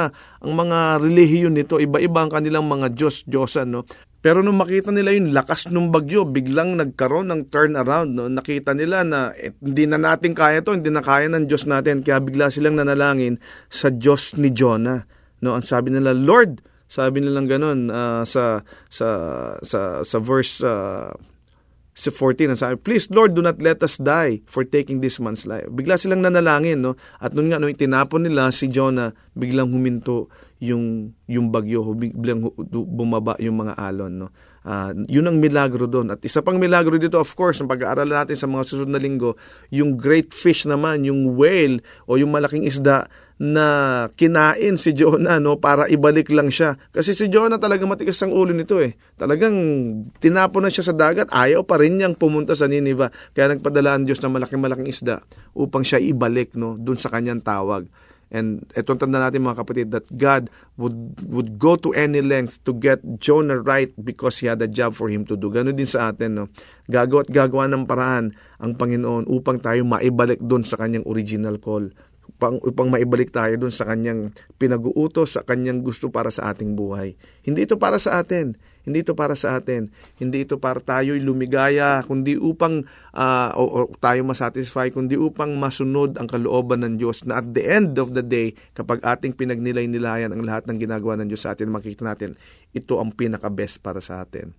ang 0.46 0.52
mga 0.54 0.78
relihiyon 1.02 1.54
nito, 1.58 1.82
iba-iba 1.82 2.22
ang 2.22 2.30
kanilang 2.30 2.70
mga 2.70 2.94
Diyos, 2.94 3.26
Diyosan, 3.26 3.74
no? 3.74 3.82
Pero 4.26 4.42
nung 4.42 4.58
makita 4.58 4.90
nila 4.90 5.14
yung 5.14 5.30
lakas 5.30 5.70
ng 5.70 5.94
bagyo, 5.94 6.26
biglang 6.26 6.74
nagkaroon 6.74 7.30
ng 7.30 7.46
turnaround. 7.46 8.10
No? 8.10 8.26
Nakita 8.26 8.74
nila 8.74 9.06
na 9.06 9.30
eh, 9.38 9.54
hindi 9.62 9.86
na 9.86 10.02
natin 10.02 10.34
kaya 10.34 10.66
to, 10.66 10.74
hindi 10.74 10.90
na 10.90 10.98
kaya 10.98 11.30
ng 11.30 11.46
Diyos 11.46 11.62
natin. 11.62 12.02
Kaya 12.02 12.18
bigla 12.18 12.50
silang 12.50 12.74
nanalangin 12.74 13.38
sa 13.70 13.86
Diyos 13.86 14.34
ni 14.34 14.50
Jonah. 14.50 15.06
No? 15.46 15.54
Ang 15.54 15.62
sabi 15.62 15.94
nila, 15.94 16.10
Lord, 16.10 16.58
sabi 16.86 17.22
nilang 17.22 17.50
ganun 17.50 17.90
uh, 17.90 18.22
sa 18.22 18.62
sa 18.86 19.08
sa 19.62 20.06
sa 20.06 20.18
verse 20.22 20.62
uh, 20.62 21.10
sa 21.96 22.12
14 22.12 22.52
ang 22.52 22.60
sabi, 22.60 22.76
Please 22.76 23.08
Lord, 23.08 23.32
do 23.32 23.40
not 23.40 23.56
let 23.64 23.80
us 23.80 23.96
die 23.96 24.44
for 24.44 24.68
taking 24.68 25.00
this 25.00 25.16
man's 25.16 25.48
life. 25.48 25.64
Bigla 25.72 25.96
silang 25.96 26.20
nanalangin, 26.20 26.84
no? 26.84 26.92
At 27.16 27.32
noon 27.32 27.48
nga, 27.48 27.56
no, 27.56 27.72
tinapon 27.72 28.28
nila 28.28 28.52
si 28.52 28.68
Jonah, 28.68 29.16
biglang 29.32 29.72
huminto 29.72 30.28
yung, 30.60 31.16
yung 31.24 31.48
bagyo, 31.48 31.96
biglang 31.96 32.52
bumaba 32.68 33.40
yung 33.40 33.64
mga 33.64 33.80
alon, 33.80 34.12
no? 34.12 34.28
Uh, 34.66 34.90
yun 35.06 35.30
ang 35.30 35.38
milagro 35.38 35.86
doon. 35.86 36.10
At 36.10 36.26
isa 36.26 36.42
pang 36.42 36.58
milagro 36.58 36.98
dito, 36.98 37.22
of 37.22 37.30
course, 37.38 37.62
ng 37.62 37.70
pag-aaralan 37.70 38.26
natin 38.26 38.34
sa 38.34 38.50
mga 38.50 38.66
susunod 38.66 38.90
na 38.90 38.98
linggo, 38.98 39.38
yung 39.70 39.94
great 39.94 40.34
fish 40.34 40.66
naman, 40.66 41.06
yung 41.06 41.38
whale 41.38 41.86
o 42.10 42.18
yung 42.18 42.34
malaking 42.34 42.66
isda 42.66 43.06
na 43.36 43.66
kinain 44.16 44.80
si 44.80 44.96
Jonah 44.96 45.36
no 45.36 45.60
para 45.60 45.86
ibalik 45.86 46.32
lang 46.32 46.48
siya. 46.48 46.80
Kasi 46.90 47.12
si 47.12 47.28
Jonah 47.28 47.60
talaga 47.60 47.84
matigas 47.84 48.18
ang 48.24 48.32
ulo 48.32 48.50
nito 48.50 48.80
eh. 48.80 48.96
Talagang 49.14 49.54
tinapon 50.18 50.66
na 50.66 50.72
siya 50.72 50.90
sa 50.90 50.94
dagat, 50.96 51.28
ayaw 51.30 51.62
pa 51.62 51.78
rin 51.78 52.00
niyang 52.00 52.16
pumunta 52.16 52.56
sa 52.56 52.66
Nineveh. 52.66 53.12
Kaya 53.36 53.54
nagpadala 53.54 54.00
ang 54.00 54.04
Diyos 54.08 54.18
ng 54.24 54.32
malaking-malaking 54.34 54.88
isda 54.88 55.22
upang 55.52 55.84
siya 55.84 56.00
ibalik 56.00 56.56
no 56.58 56.80
doon 56.80 56.98
sa 56.98 57.12
kanyang 57.12 57.44
tawag. 57.44 57.86
And 58.26 58.66
ito 58.74 58.90
tanda 58.98 59.22
natin 59.22 59.46
mga 59.46 59.58
kapatid 59.62 59.88
that 59.94 60.06
God 60.10 60.50
would 60.74 61.22
would 61.30 61.62
go 61.62 61.78
to 61.78 61.94
any 61.94 62.18
length 62.18 62.58
to 62.66 62.74
get 62.74 62.98
Jonah 63.22 63.62
right 63.62 63.94
because 64.02 64.42
he 64.42 64.50
had 64.50 64.58
a 64.58 64.66
job 64.66 64.98
for 64.98 65.06
him 65.06 65.22
to 65.30 65.38
do. 65.38 65.46
Ganon 65.46 65.78
din 65.78 65.86
sa 65.86 66.10
atin. 66.10 66.42
No? 66.42 66.44
Gagawa 66.90 67.22
at 67.22 67.30
gagawa 67.30 67.70
ng 67.70 67.86
paraan 67.86 68.34
ang 68.58 68.74
Panginoon 68.74 69.30
upang 69.30 69.62
tayo 69.62 69.86
maibalik 69.86 70.42
doon 70.42 70.66
sa 70.66 70.74
kanyang 70.74 71.06
original 71.06 71.62
call. 71.62 71.94
Upang, 72.26 72.58
upang 72.66 72.90
maibalik 72.90 73.30
tayo 73.30 73.54
doon 73.54 73.70
sa 73.72 73.86
kanyang 73.86 74.34
pinag-uutos, 74.58 75.38
sa 75.38 75.46
kanyang 75.46 75.86
gusto 75.86 76.10
para 76.10 76.28
sa 76.34 76.50
ating 76.50 76.74
buhay. 76.74 77.14
Hindi 77.46 77.64
ito 77.64 77.78
para 77.78 78.02
sa 78.02 78.18
atin. 78.18 78.58
Hindi 78.86 79.02
ito 79.02 79.18
para 79.18 79.34
sa 79.34 79.58
atin. 79.58 79.90
Hindi 80.16 80.46
ito 80.46 80.62
para 80.62 80.78
tayo'y 80.78 81.18
lumigaya, 81.18 82.06
kundi 82.06 82.38
upang 82.38 82.86
uh, 83.10 83.50
o, 83.58 83.62
o 83.66 83.78
tayo 83.98 84.22
masatisfy, 84.22 84.94
kundi 84.94 85.18
upang 85.18 85.58
masunod 85.58 86.14
ang 86.16 86.30
kalooban 86.30 86.86
ng 86.86 86.94
Diyos 87.02 87.26
na 87.26 87.42
at 87.42 87.50
the 87.50 87.66
end 87.66 87.98
of 87.98 88.14
the 88.14 88.22
day, 88.22 88.54
kapag 88.78 89.02
ating 89.02 89.34
pinagnilay-nilayan 89.34 90.30
ang 90.30 90.46
lahat 90.46 90.70
ng 90.70 90.78
ginagawa 90.78 91.18
ng 91.18 91.26
Diyos 91.26 91.42
sa 91.42 91.58
atin, 91.58 91.74
makikita 91.74 92.06
natin, 92.06 92.38
ito 92.70 93.02
ang 93.02 93.10
pinaka-best 93.10 93.82
para 93.82 93.98
sa 93.98 94.22
atin. 94.22 94.54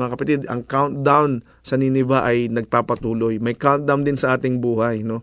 Mga 0.00 0.08
kapatid, 0.16 0.40
ang 0.48 0.64
countdown 0.64 1.44
sa 1.60 1.76
Nineveh 1.76 2.24
ay 2.24 2.48
nagpapatuloy. 2.48 3.36
May 3.36 3.52
countdown 3.52 4.08
din 4.08 4.16
sa 4.16 4.40
ating 4.40 4.64
buhay, 4.64 5.04
no? 5.04 5.20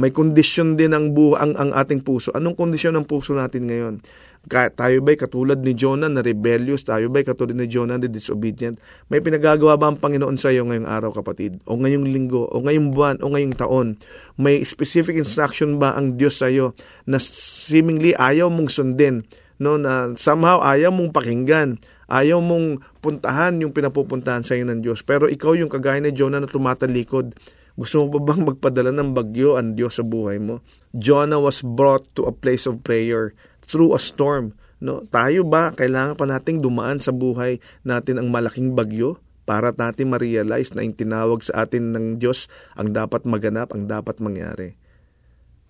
May 0.00 0.16
kondisyon 0.16 0.80
din 0.80 0.96
ang, 0.96 1.12
buhay, 1.12 1.44
ang, 1.44 1.52
ang 1.60 1.70
ating 1.76 2.00
puso. 2.00 2.32
Anong 2.32 2.56
kondisyon 2.56 2.96
ng 2.96 3.04
puso 3.04 3.36
natin 3.36 3.68
ngayon? 3.68 4.00
tayo 4.48 5.04
ba'y 5.04 5.20
katulad 5.20 5.60
ni 5.60 5.76
Jonah 5.76 6.08
na 6.08 6.24
rebellious? 6.24 6.80
Tayo 6.88 7.12
ba'y 7.12 7.28
katulad 7.28 7.52
ni 7.52 7.68
Jonah 7.68 8.00
na 8.00 8.08
disobedient? 8.08 8.80
May 9.12 9.20
pinagagawa 9.20 9.76
ba 9.76 9.92
ang 9.92 10.00
Panginoon 10.00 10.40
sa 10.40 10.48
iyo 10.48 10.64
ngayong 10.64 10.88
araw, 10.88 11.12
kapatid? 11.12 11.60
O 11.68 11.76
ngayong 11.76 12.08
linggo? 12.08 12.48
O 12.48 12.64
ngayong 12.64 12.96
buwan? 12.96 13.20
O 13.20 13.28
ngayong 13.36 13.52
taon? 13.60 14.00
May 14.40 14.64
specific 14.64 15.20
instruction 15.20 15.76
ba 15.76 15.92
ang 15.92 16.16
Diyos 16.16 16.40
sa 16.40 16.48
iyo 16.48 16.72
na 17.04 17.20
seemingly 17.20 18.16
ayaw 18.16 18.48
mong 18.48 18.72
sundin? 18.72 19.28
No, 19.60 19.76
na 19.76 20.16
somehow 20.16 20.64
ayaw 20.64 20.88
mong 20.88 21.12
pakinggan 21.12 21.76
ayaw 22.10 22.42
mong 22.42 22.82
puntahan 22.98 23.62
yung 23.62 23.70
pinapupuntahan 23.70 24.42
sa 24.42 24.58
iyo 24.58 24.66
ng 24.66 24.82
Diyos. 24.82 25.06
Pero 25.06 25.30
ikaw 25.30 25.54
yung 25.54 25.70
kagaya 25.70 26.02
ni 26.02 26.10
Jonah 26.10 26.42
na 26.42 26.50
tumatalikod. 26.50 27.38
Gusto 27.80 28.04
mo 28.04 28.20
ba 28.20 28.36
bang 28.36 28.44
magpadala 28.44 28.92
ng 28.92 29.16
bagyo 29.16 29.56
ang 29.56 29.72
Diyos 29.72 29.96
sa 29.96 30.04
buhay 30.04 30.36
mo? 30.36 30.60
Jonah 30.92 31.40
was 31.40 31.64
brought 31.64 32.04
to 32.12 32.28
a 32.28 32.34
place 32.36 32.68
of 32.68 32.84
prayer 32.84 33.32
through 33.64 33.96
a 33.96 34.00
storm. 34.00 34.52
No, 34.84 35.08
tayo 35.08 35.48
ba 35.48 35.72
kailangan 35.72 36.20
pa 36.20 36.28
nating 36.28 36.60
dumaan 36.60 37.00
sa 37.00 37.08
buhay 37.08 37.56
natin 37.80 38.20
ang 38.20 38.28
malaking 38.28 38.76
bagyo 38.76 39.16
para 39.48 39.72
natin 39.72 40.12
ma-realize 40.12 40.76
na 40.76 40.84
yung 40.84 40.92
tinawag 40.92 41.40
sa 41.40 41.64
atin 41.64 41.96
ng 41.96 42.20
Diyos 42.20 42.52
ang 42.76 42.92
dapat 42.92 43.24
maganap, 43.24 43.72
ang 43.72 43.88
dapat 43.88 44.20
mangyari. 44.20 44.76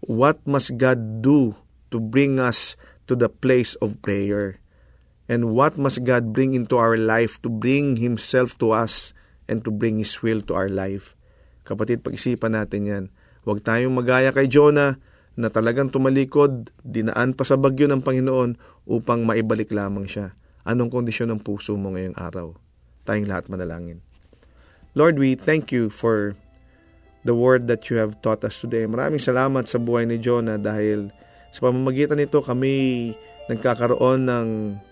What 0.02 0.42
must 0.50 0.74
God 0.82 1.22
do 1.22 1.54
to 1.94 2.02
bring 2.02 2.42
us 2.42 2.74
to 3.06 3.14
the 3.14 3.30
place 3.30 3.78
of 3.78 4.02
prayer? 4.02 4.58
And 5.30 5.54
what 5.54 5.78
must 5.78 6.02
God 6.02 6.34
bring 6.34 6.58
into 6.58 6.74
our 6.74 6.98
life 6.98 7.38
to 7.46 7.48
bring 7.48 8.02
Himself 8.02 8.58
to 8.58 8.74
us 8.74 9.14
and 9.46 9.62
to 9.62 9.70
bring 9.70 10.02
His 10.02 10.18
will 10.26 10.42
to 10.50 10.58
our 10.58 10.66
life? 10.66 11.14
Kapatid, 11.70 12.02
pag-isipan 12.02 12.58
natin 12.58 12.82
yan. 12.82 13.04
Huwag 13.46 13.62
tayong 13.62 13.94
magaya 13.94 14.34
kay 14.34 14.50
Jonah 14.50 14.98
na 15.38 15.48
talagang 15.54 15.86
tumalikod, 15.94 16.74
dinaan 16.82 17.30
pa 17.38 17.46
sa 17.46 17.54
bagyo 17.54 17.86
ng 17.86 18.02
Panginoon 18.02 18.58
upang 18.90 19.22
maibalik 19.22 19.70
lamang 19.70 20.10
siya. 20.10 20.34
Anong 20.66 20.90
kondisyon 20.90 21.30
ng 21.30 21.40
puso 21.46 21.78
mo 21.78 21.94
ngayong 21.94 22.18
araw? 22.18 22.58
Tayong 23.06 23.30
lahat 23.30 23.46
manalangin. 23.46 24.02
Lord, 24.98 25.22
we 25.22 25.38
thank 25.38 25.70
you 25.70 25.86
for 25.86 26.34
the 27.22 27.38
word 27.38 27.70
that 27.70 27.86
you 27.86 28.02
have 28.02 28.18
taught 28.18 28.42
us 28.42 28.58
today. 28.58 28.90
Maraming 28.90 29.22
salamat 29.22 29.70
sa 29.70 29.78
buhay 29.78 30.10
ni 30.10 30.18
Jonah 30.18 30.58
dahil 30.58 31.14
sa 31.54 31.70
pamamagitan 31.70 32.18
nito 32.18 32.42
kami 32.42 33.14
nagkakaroon 33.46 34.26
ng 34.26 34.46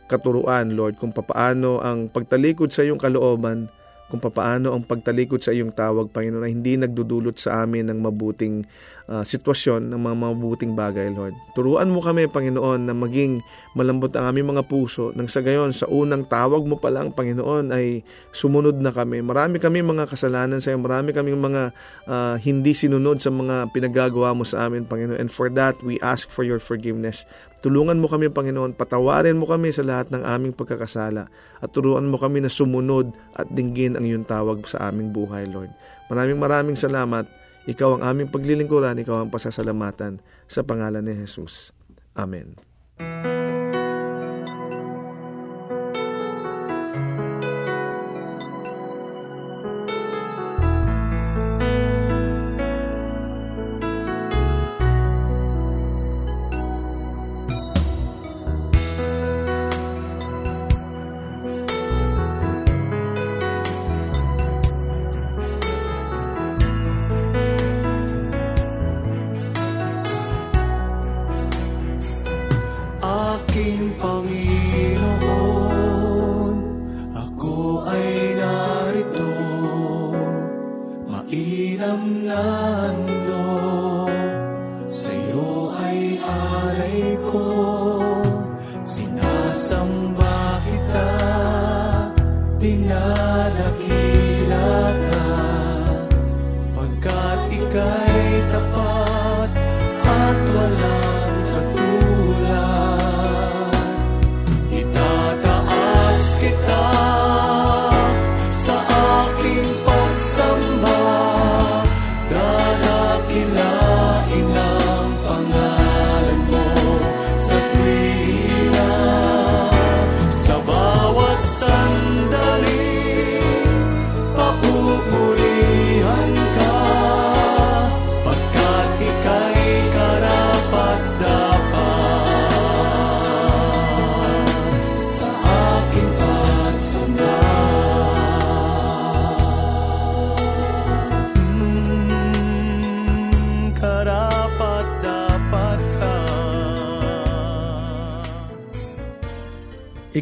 katuruan, 0.06 0.78
Lord, 0.78 1.02
kung 1.02 1.10
papaano 1.10 1.82
ang 1.82 2.06
pagtalikod 2.06 2.70
sa 2.70 2.86
iyong 2.86 3.02
kalooban 3.02 3.66
kung 4.08 4.24
papaano 4.24 4.72
ang 4.72 4.88
pagtalikod 4.88 5.44
sa 5.44 5.52
iyong 5.52 5.76
tawag, 5.76 6.08
Panginoon, 6.08 6.44
ay 6.48 6.52
hindi 6.56 6.80
nagdudulot 6.80 7.36
sa 7.36 7.62
amin 7.62 7.92
ng 7.92 8.00
mabuting 8.00 8.64
uh, 9.08 9.24
sitwasyon 9.24 9.88
ng 9.88 9.98
mga 9.98 10.16
mabubuting 10.20 10.72
bagay, 10.76 11.08
Lord. 11.10 11.34
Turuan 11.56 11.88
mo 11.88 12.04
kami, 12.04 12.28
Panginoon, 12.28 12.86
na 12.86 12.94
maging 12.94 13.40
malambot 13.72 14.12
ang 14.14 14.30
aming 14.30 14.54
mga 14.54 14.68
puso 14.68 15.10
nang 15.16 15.26
sa 15.26 15.40
gayon, 15.40 15.72
sa 15.72 15.88
unang 15.88 16.28
tawag 16.28 16.68
mo 16.68 16.76
pa 16.76 16.92
lang, 16.92 17.10
Panginoon, 17.10 17.72
ay 17.72 18.04
sumunod 18.36 18.76
na 18.78 18.92
kami. 18.92 19.24
Marami 19.24 19.56
kami 19.58 19.80
mga 19.80 20.06
kasalanan 20.06 20.60
sa 20.60 20.70
iyo, 20.70 20.78
marami 20.78 21.16
kami 21.16 21.32
mga 21.32 21.72
uh, 22.06 22.36
hindi 22.36 22.76
sinunod 22.76 23.18
sa 23.24 23.32
mga 23.32 23.72
pinagagawa 23.72 24.36
mo 24.36 24.44
sa 24.44 24.68
amin, 24.68 24.84
Panginoon. 24.84 25.18
And 25.18 25.32
for 25.32 25.48
that, 25.56 25.80
we 25.80 25.96
ask 26.04 26.28
for 26.28 26.44
your 26.44 26.60
forgiveness. 26.60 27.24
Tulungan 27.58 27.98
mo 27.98 28.06
kami, 28.06 28.30
Panginoon, 28.30 28.78
patawarin 28.78 29.34
mo 29.34 29.50
kami 29.50 29.74
sa 29.74 29.82
lahat 29.82 30.14
ng 30.14 30.22
aming 30.22 30.54
pagkakasala 30.54 31.26
at 31.58 31.68
turuan 31.74 32.06
mo 32.06 32.14
kami 32.14 32.38
na 32.38 32.52
sumunod 32.52 33.10
at 33.34 33.50
dinggin 33.50 33.98
ang 33.98 34.06
iyong 34.06 34.22
tawag 34.22 34.62
sa 34.70 34.86
aming 34.86 35.10
buhay, 35.10 35.42
Lord. 35.50 35.74
Maraming 36.06 36.38
maraming 36.38 36.78
salamat 36.78 37.26
ikaw 37.68 38.00
ang 38.00 38.02
aming 38.02 38.32
paglilingkuran, 38.32 38.96
ikaw 39.04 39.20
ang 39.20 39.30
pasasalamatan 39.30 40.24
sa 40.48 40.64
pangalan 40.64 41.04
ni 41.04 41.12
Jesus. 41.12 41.76
Amen. 42.16 42.56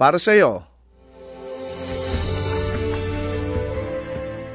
para 0.00 0.16
sa 0.16 0.32
iyo. 0.32 0.64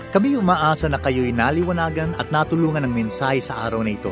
Kami 0.10 0.34
umaasa 0.34 0.90
na 0.90 0.98
kayo'y 0.98 1.30
naliwanagan 1.30 2.18
at 2.18 2.34
natulungan 2.34 2.88
ng 2.88 2.94
mensahe 2.96 3.38
sa 3.38 3.70
araw 3.70 3.86
na 3.86 3.94
ito. 3.94 4.10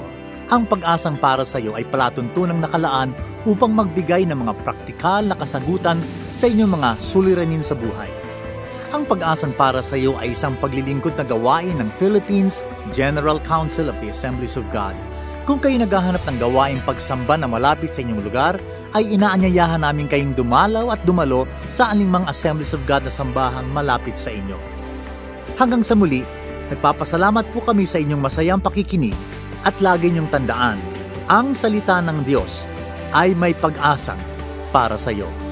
Ang 0.52 0.70
pag-asang 0.70 1.18
para 1.18 1.42
sa 1.42 1.58
iyo 1.58 1.74
ay 1.74 1.88
palatuntunang 1.90 2.60
nakalaan 2.62 3.16
upang 3.48 3.74
magbigay 3.74 4.28
ng 4.30 4.46
mga 4.46 4.54
praktikal 4.62 5.24
na 5.26 5.34
kasagutan 5.34 5.98
sa 6.30 6.46
inyong 6.52 6.78
mga 6.78 6.90
suliranin 7.02 7.64
sa 7.66 7.74
buhay. 7.74 8.12
Ang 8.94 9.10
pag-asang 9.10 9.56
para 9.58 9.82
sa 9.82 9.98
iyo 9.98 10.14
ay 10.20 10.38
isang 10.38 10.54
paglilingkod 10.62 11.18
na 11.18 11.26
gawain 11.26 11.74
ng 11.80 11.90
Philippines 11.98 12.62
General 12.94 13.42
Council 13.48 13.90
of 13.90 13.98
the 14.04 14.12
Assemblies 14.12 14.60
of 14.60 14.68
God. 14.70 14.94
Kung 15.48 15.58
kayo 15.64 15.80
naghahanap 15.80 16.22
ng 16.28 16.38
gawain 16.38 16.84
pagsamba 16.84 17.40
na 17.40 17.48
malapit 17.48 17.96
sa 17.96 18.04
inyong 18.04 18.22
lugar, 18.22 18.60
ay 18.94 19.18
inaanyayahan 19.18 19.82
namin 19.82 20.06
kayong 20.06 20.38
dumalaw 20.38 20.94
at 20.94 21.02
dumalo 21.04 21.50
sa 21.70 21.90
alinmang 21.90 22.30
Assemblies 22.30 22.74
of 22.78 22.82
God 22.86 23.06
na 23.06 23.14
sambahang 23.14 23.66
malapit 23.74 24.16
sa 24.16 24.30
inyo. 24.30 24.58
Hanggang 25.58 25.82
sa 25.82 25.98
muli, 25.98 26.22
nagpapasalamat 26.70 27.50
po 27.54 27.62
kami 27.66 27.86
sa 27.90 27.98
inyong 27.98 28.22
masayang 28.22 28.62
pakikinig 28.62 29.18
at 29.66 29.78
lagi 29.82 30.14
niyong 30.14 30.30
tandaan, 30.30 30.78
ang 31.26 31.58
salita 31.58 32.02
ng 32.02 32.22
Diyos 32.26 32.70
ay 33.14 33.34
may 33.38 33.58
pag-asang 33.58 34.20
para 34.70 34.98
sa 34.98 35.14
iyo. 35.14 35.43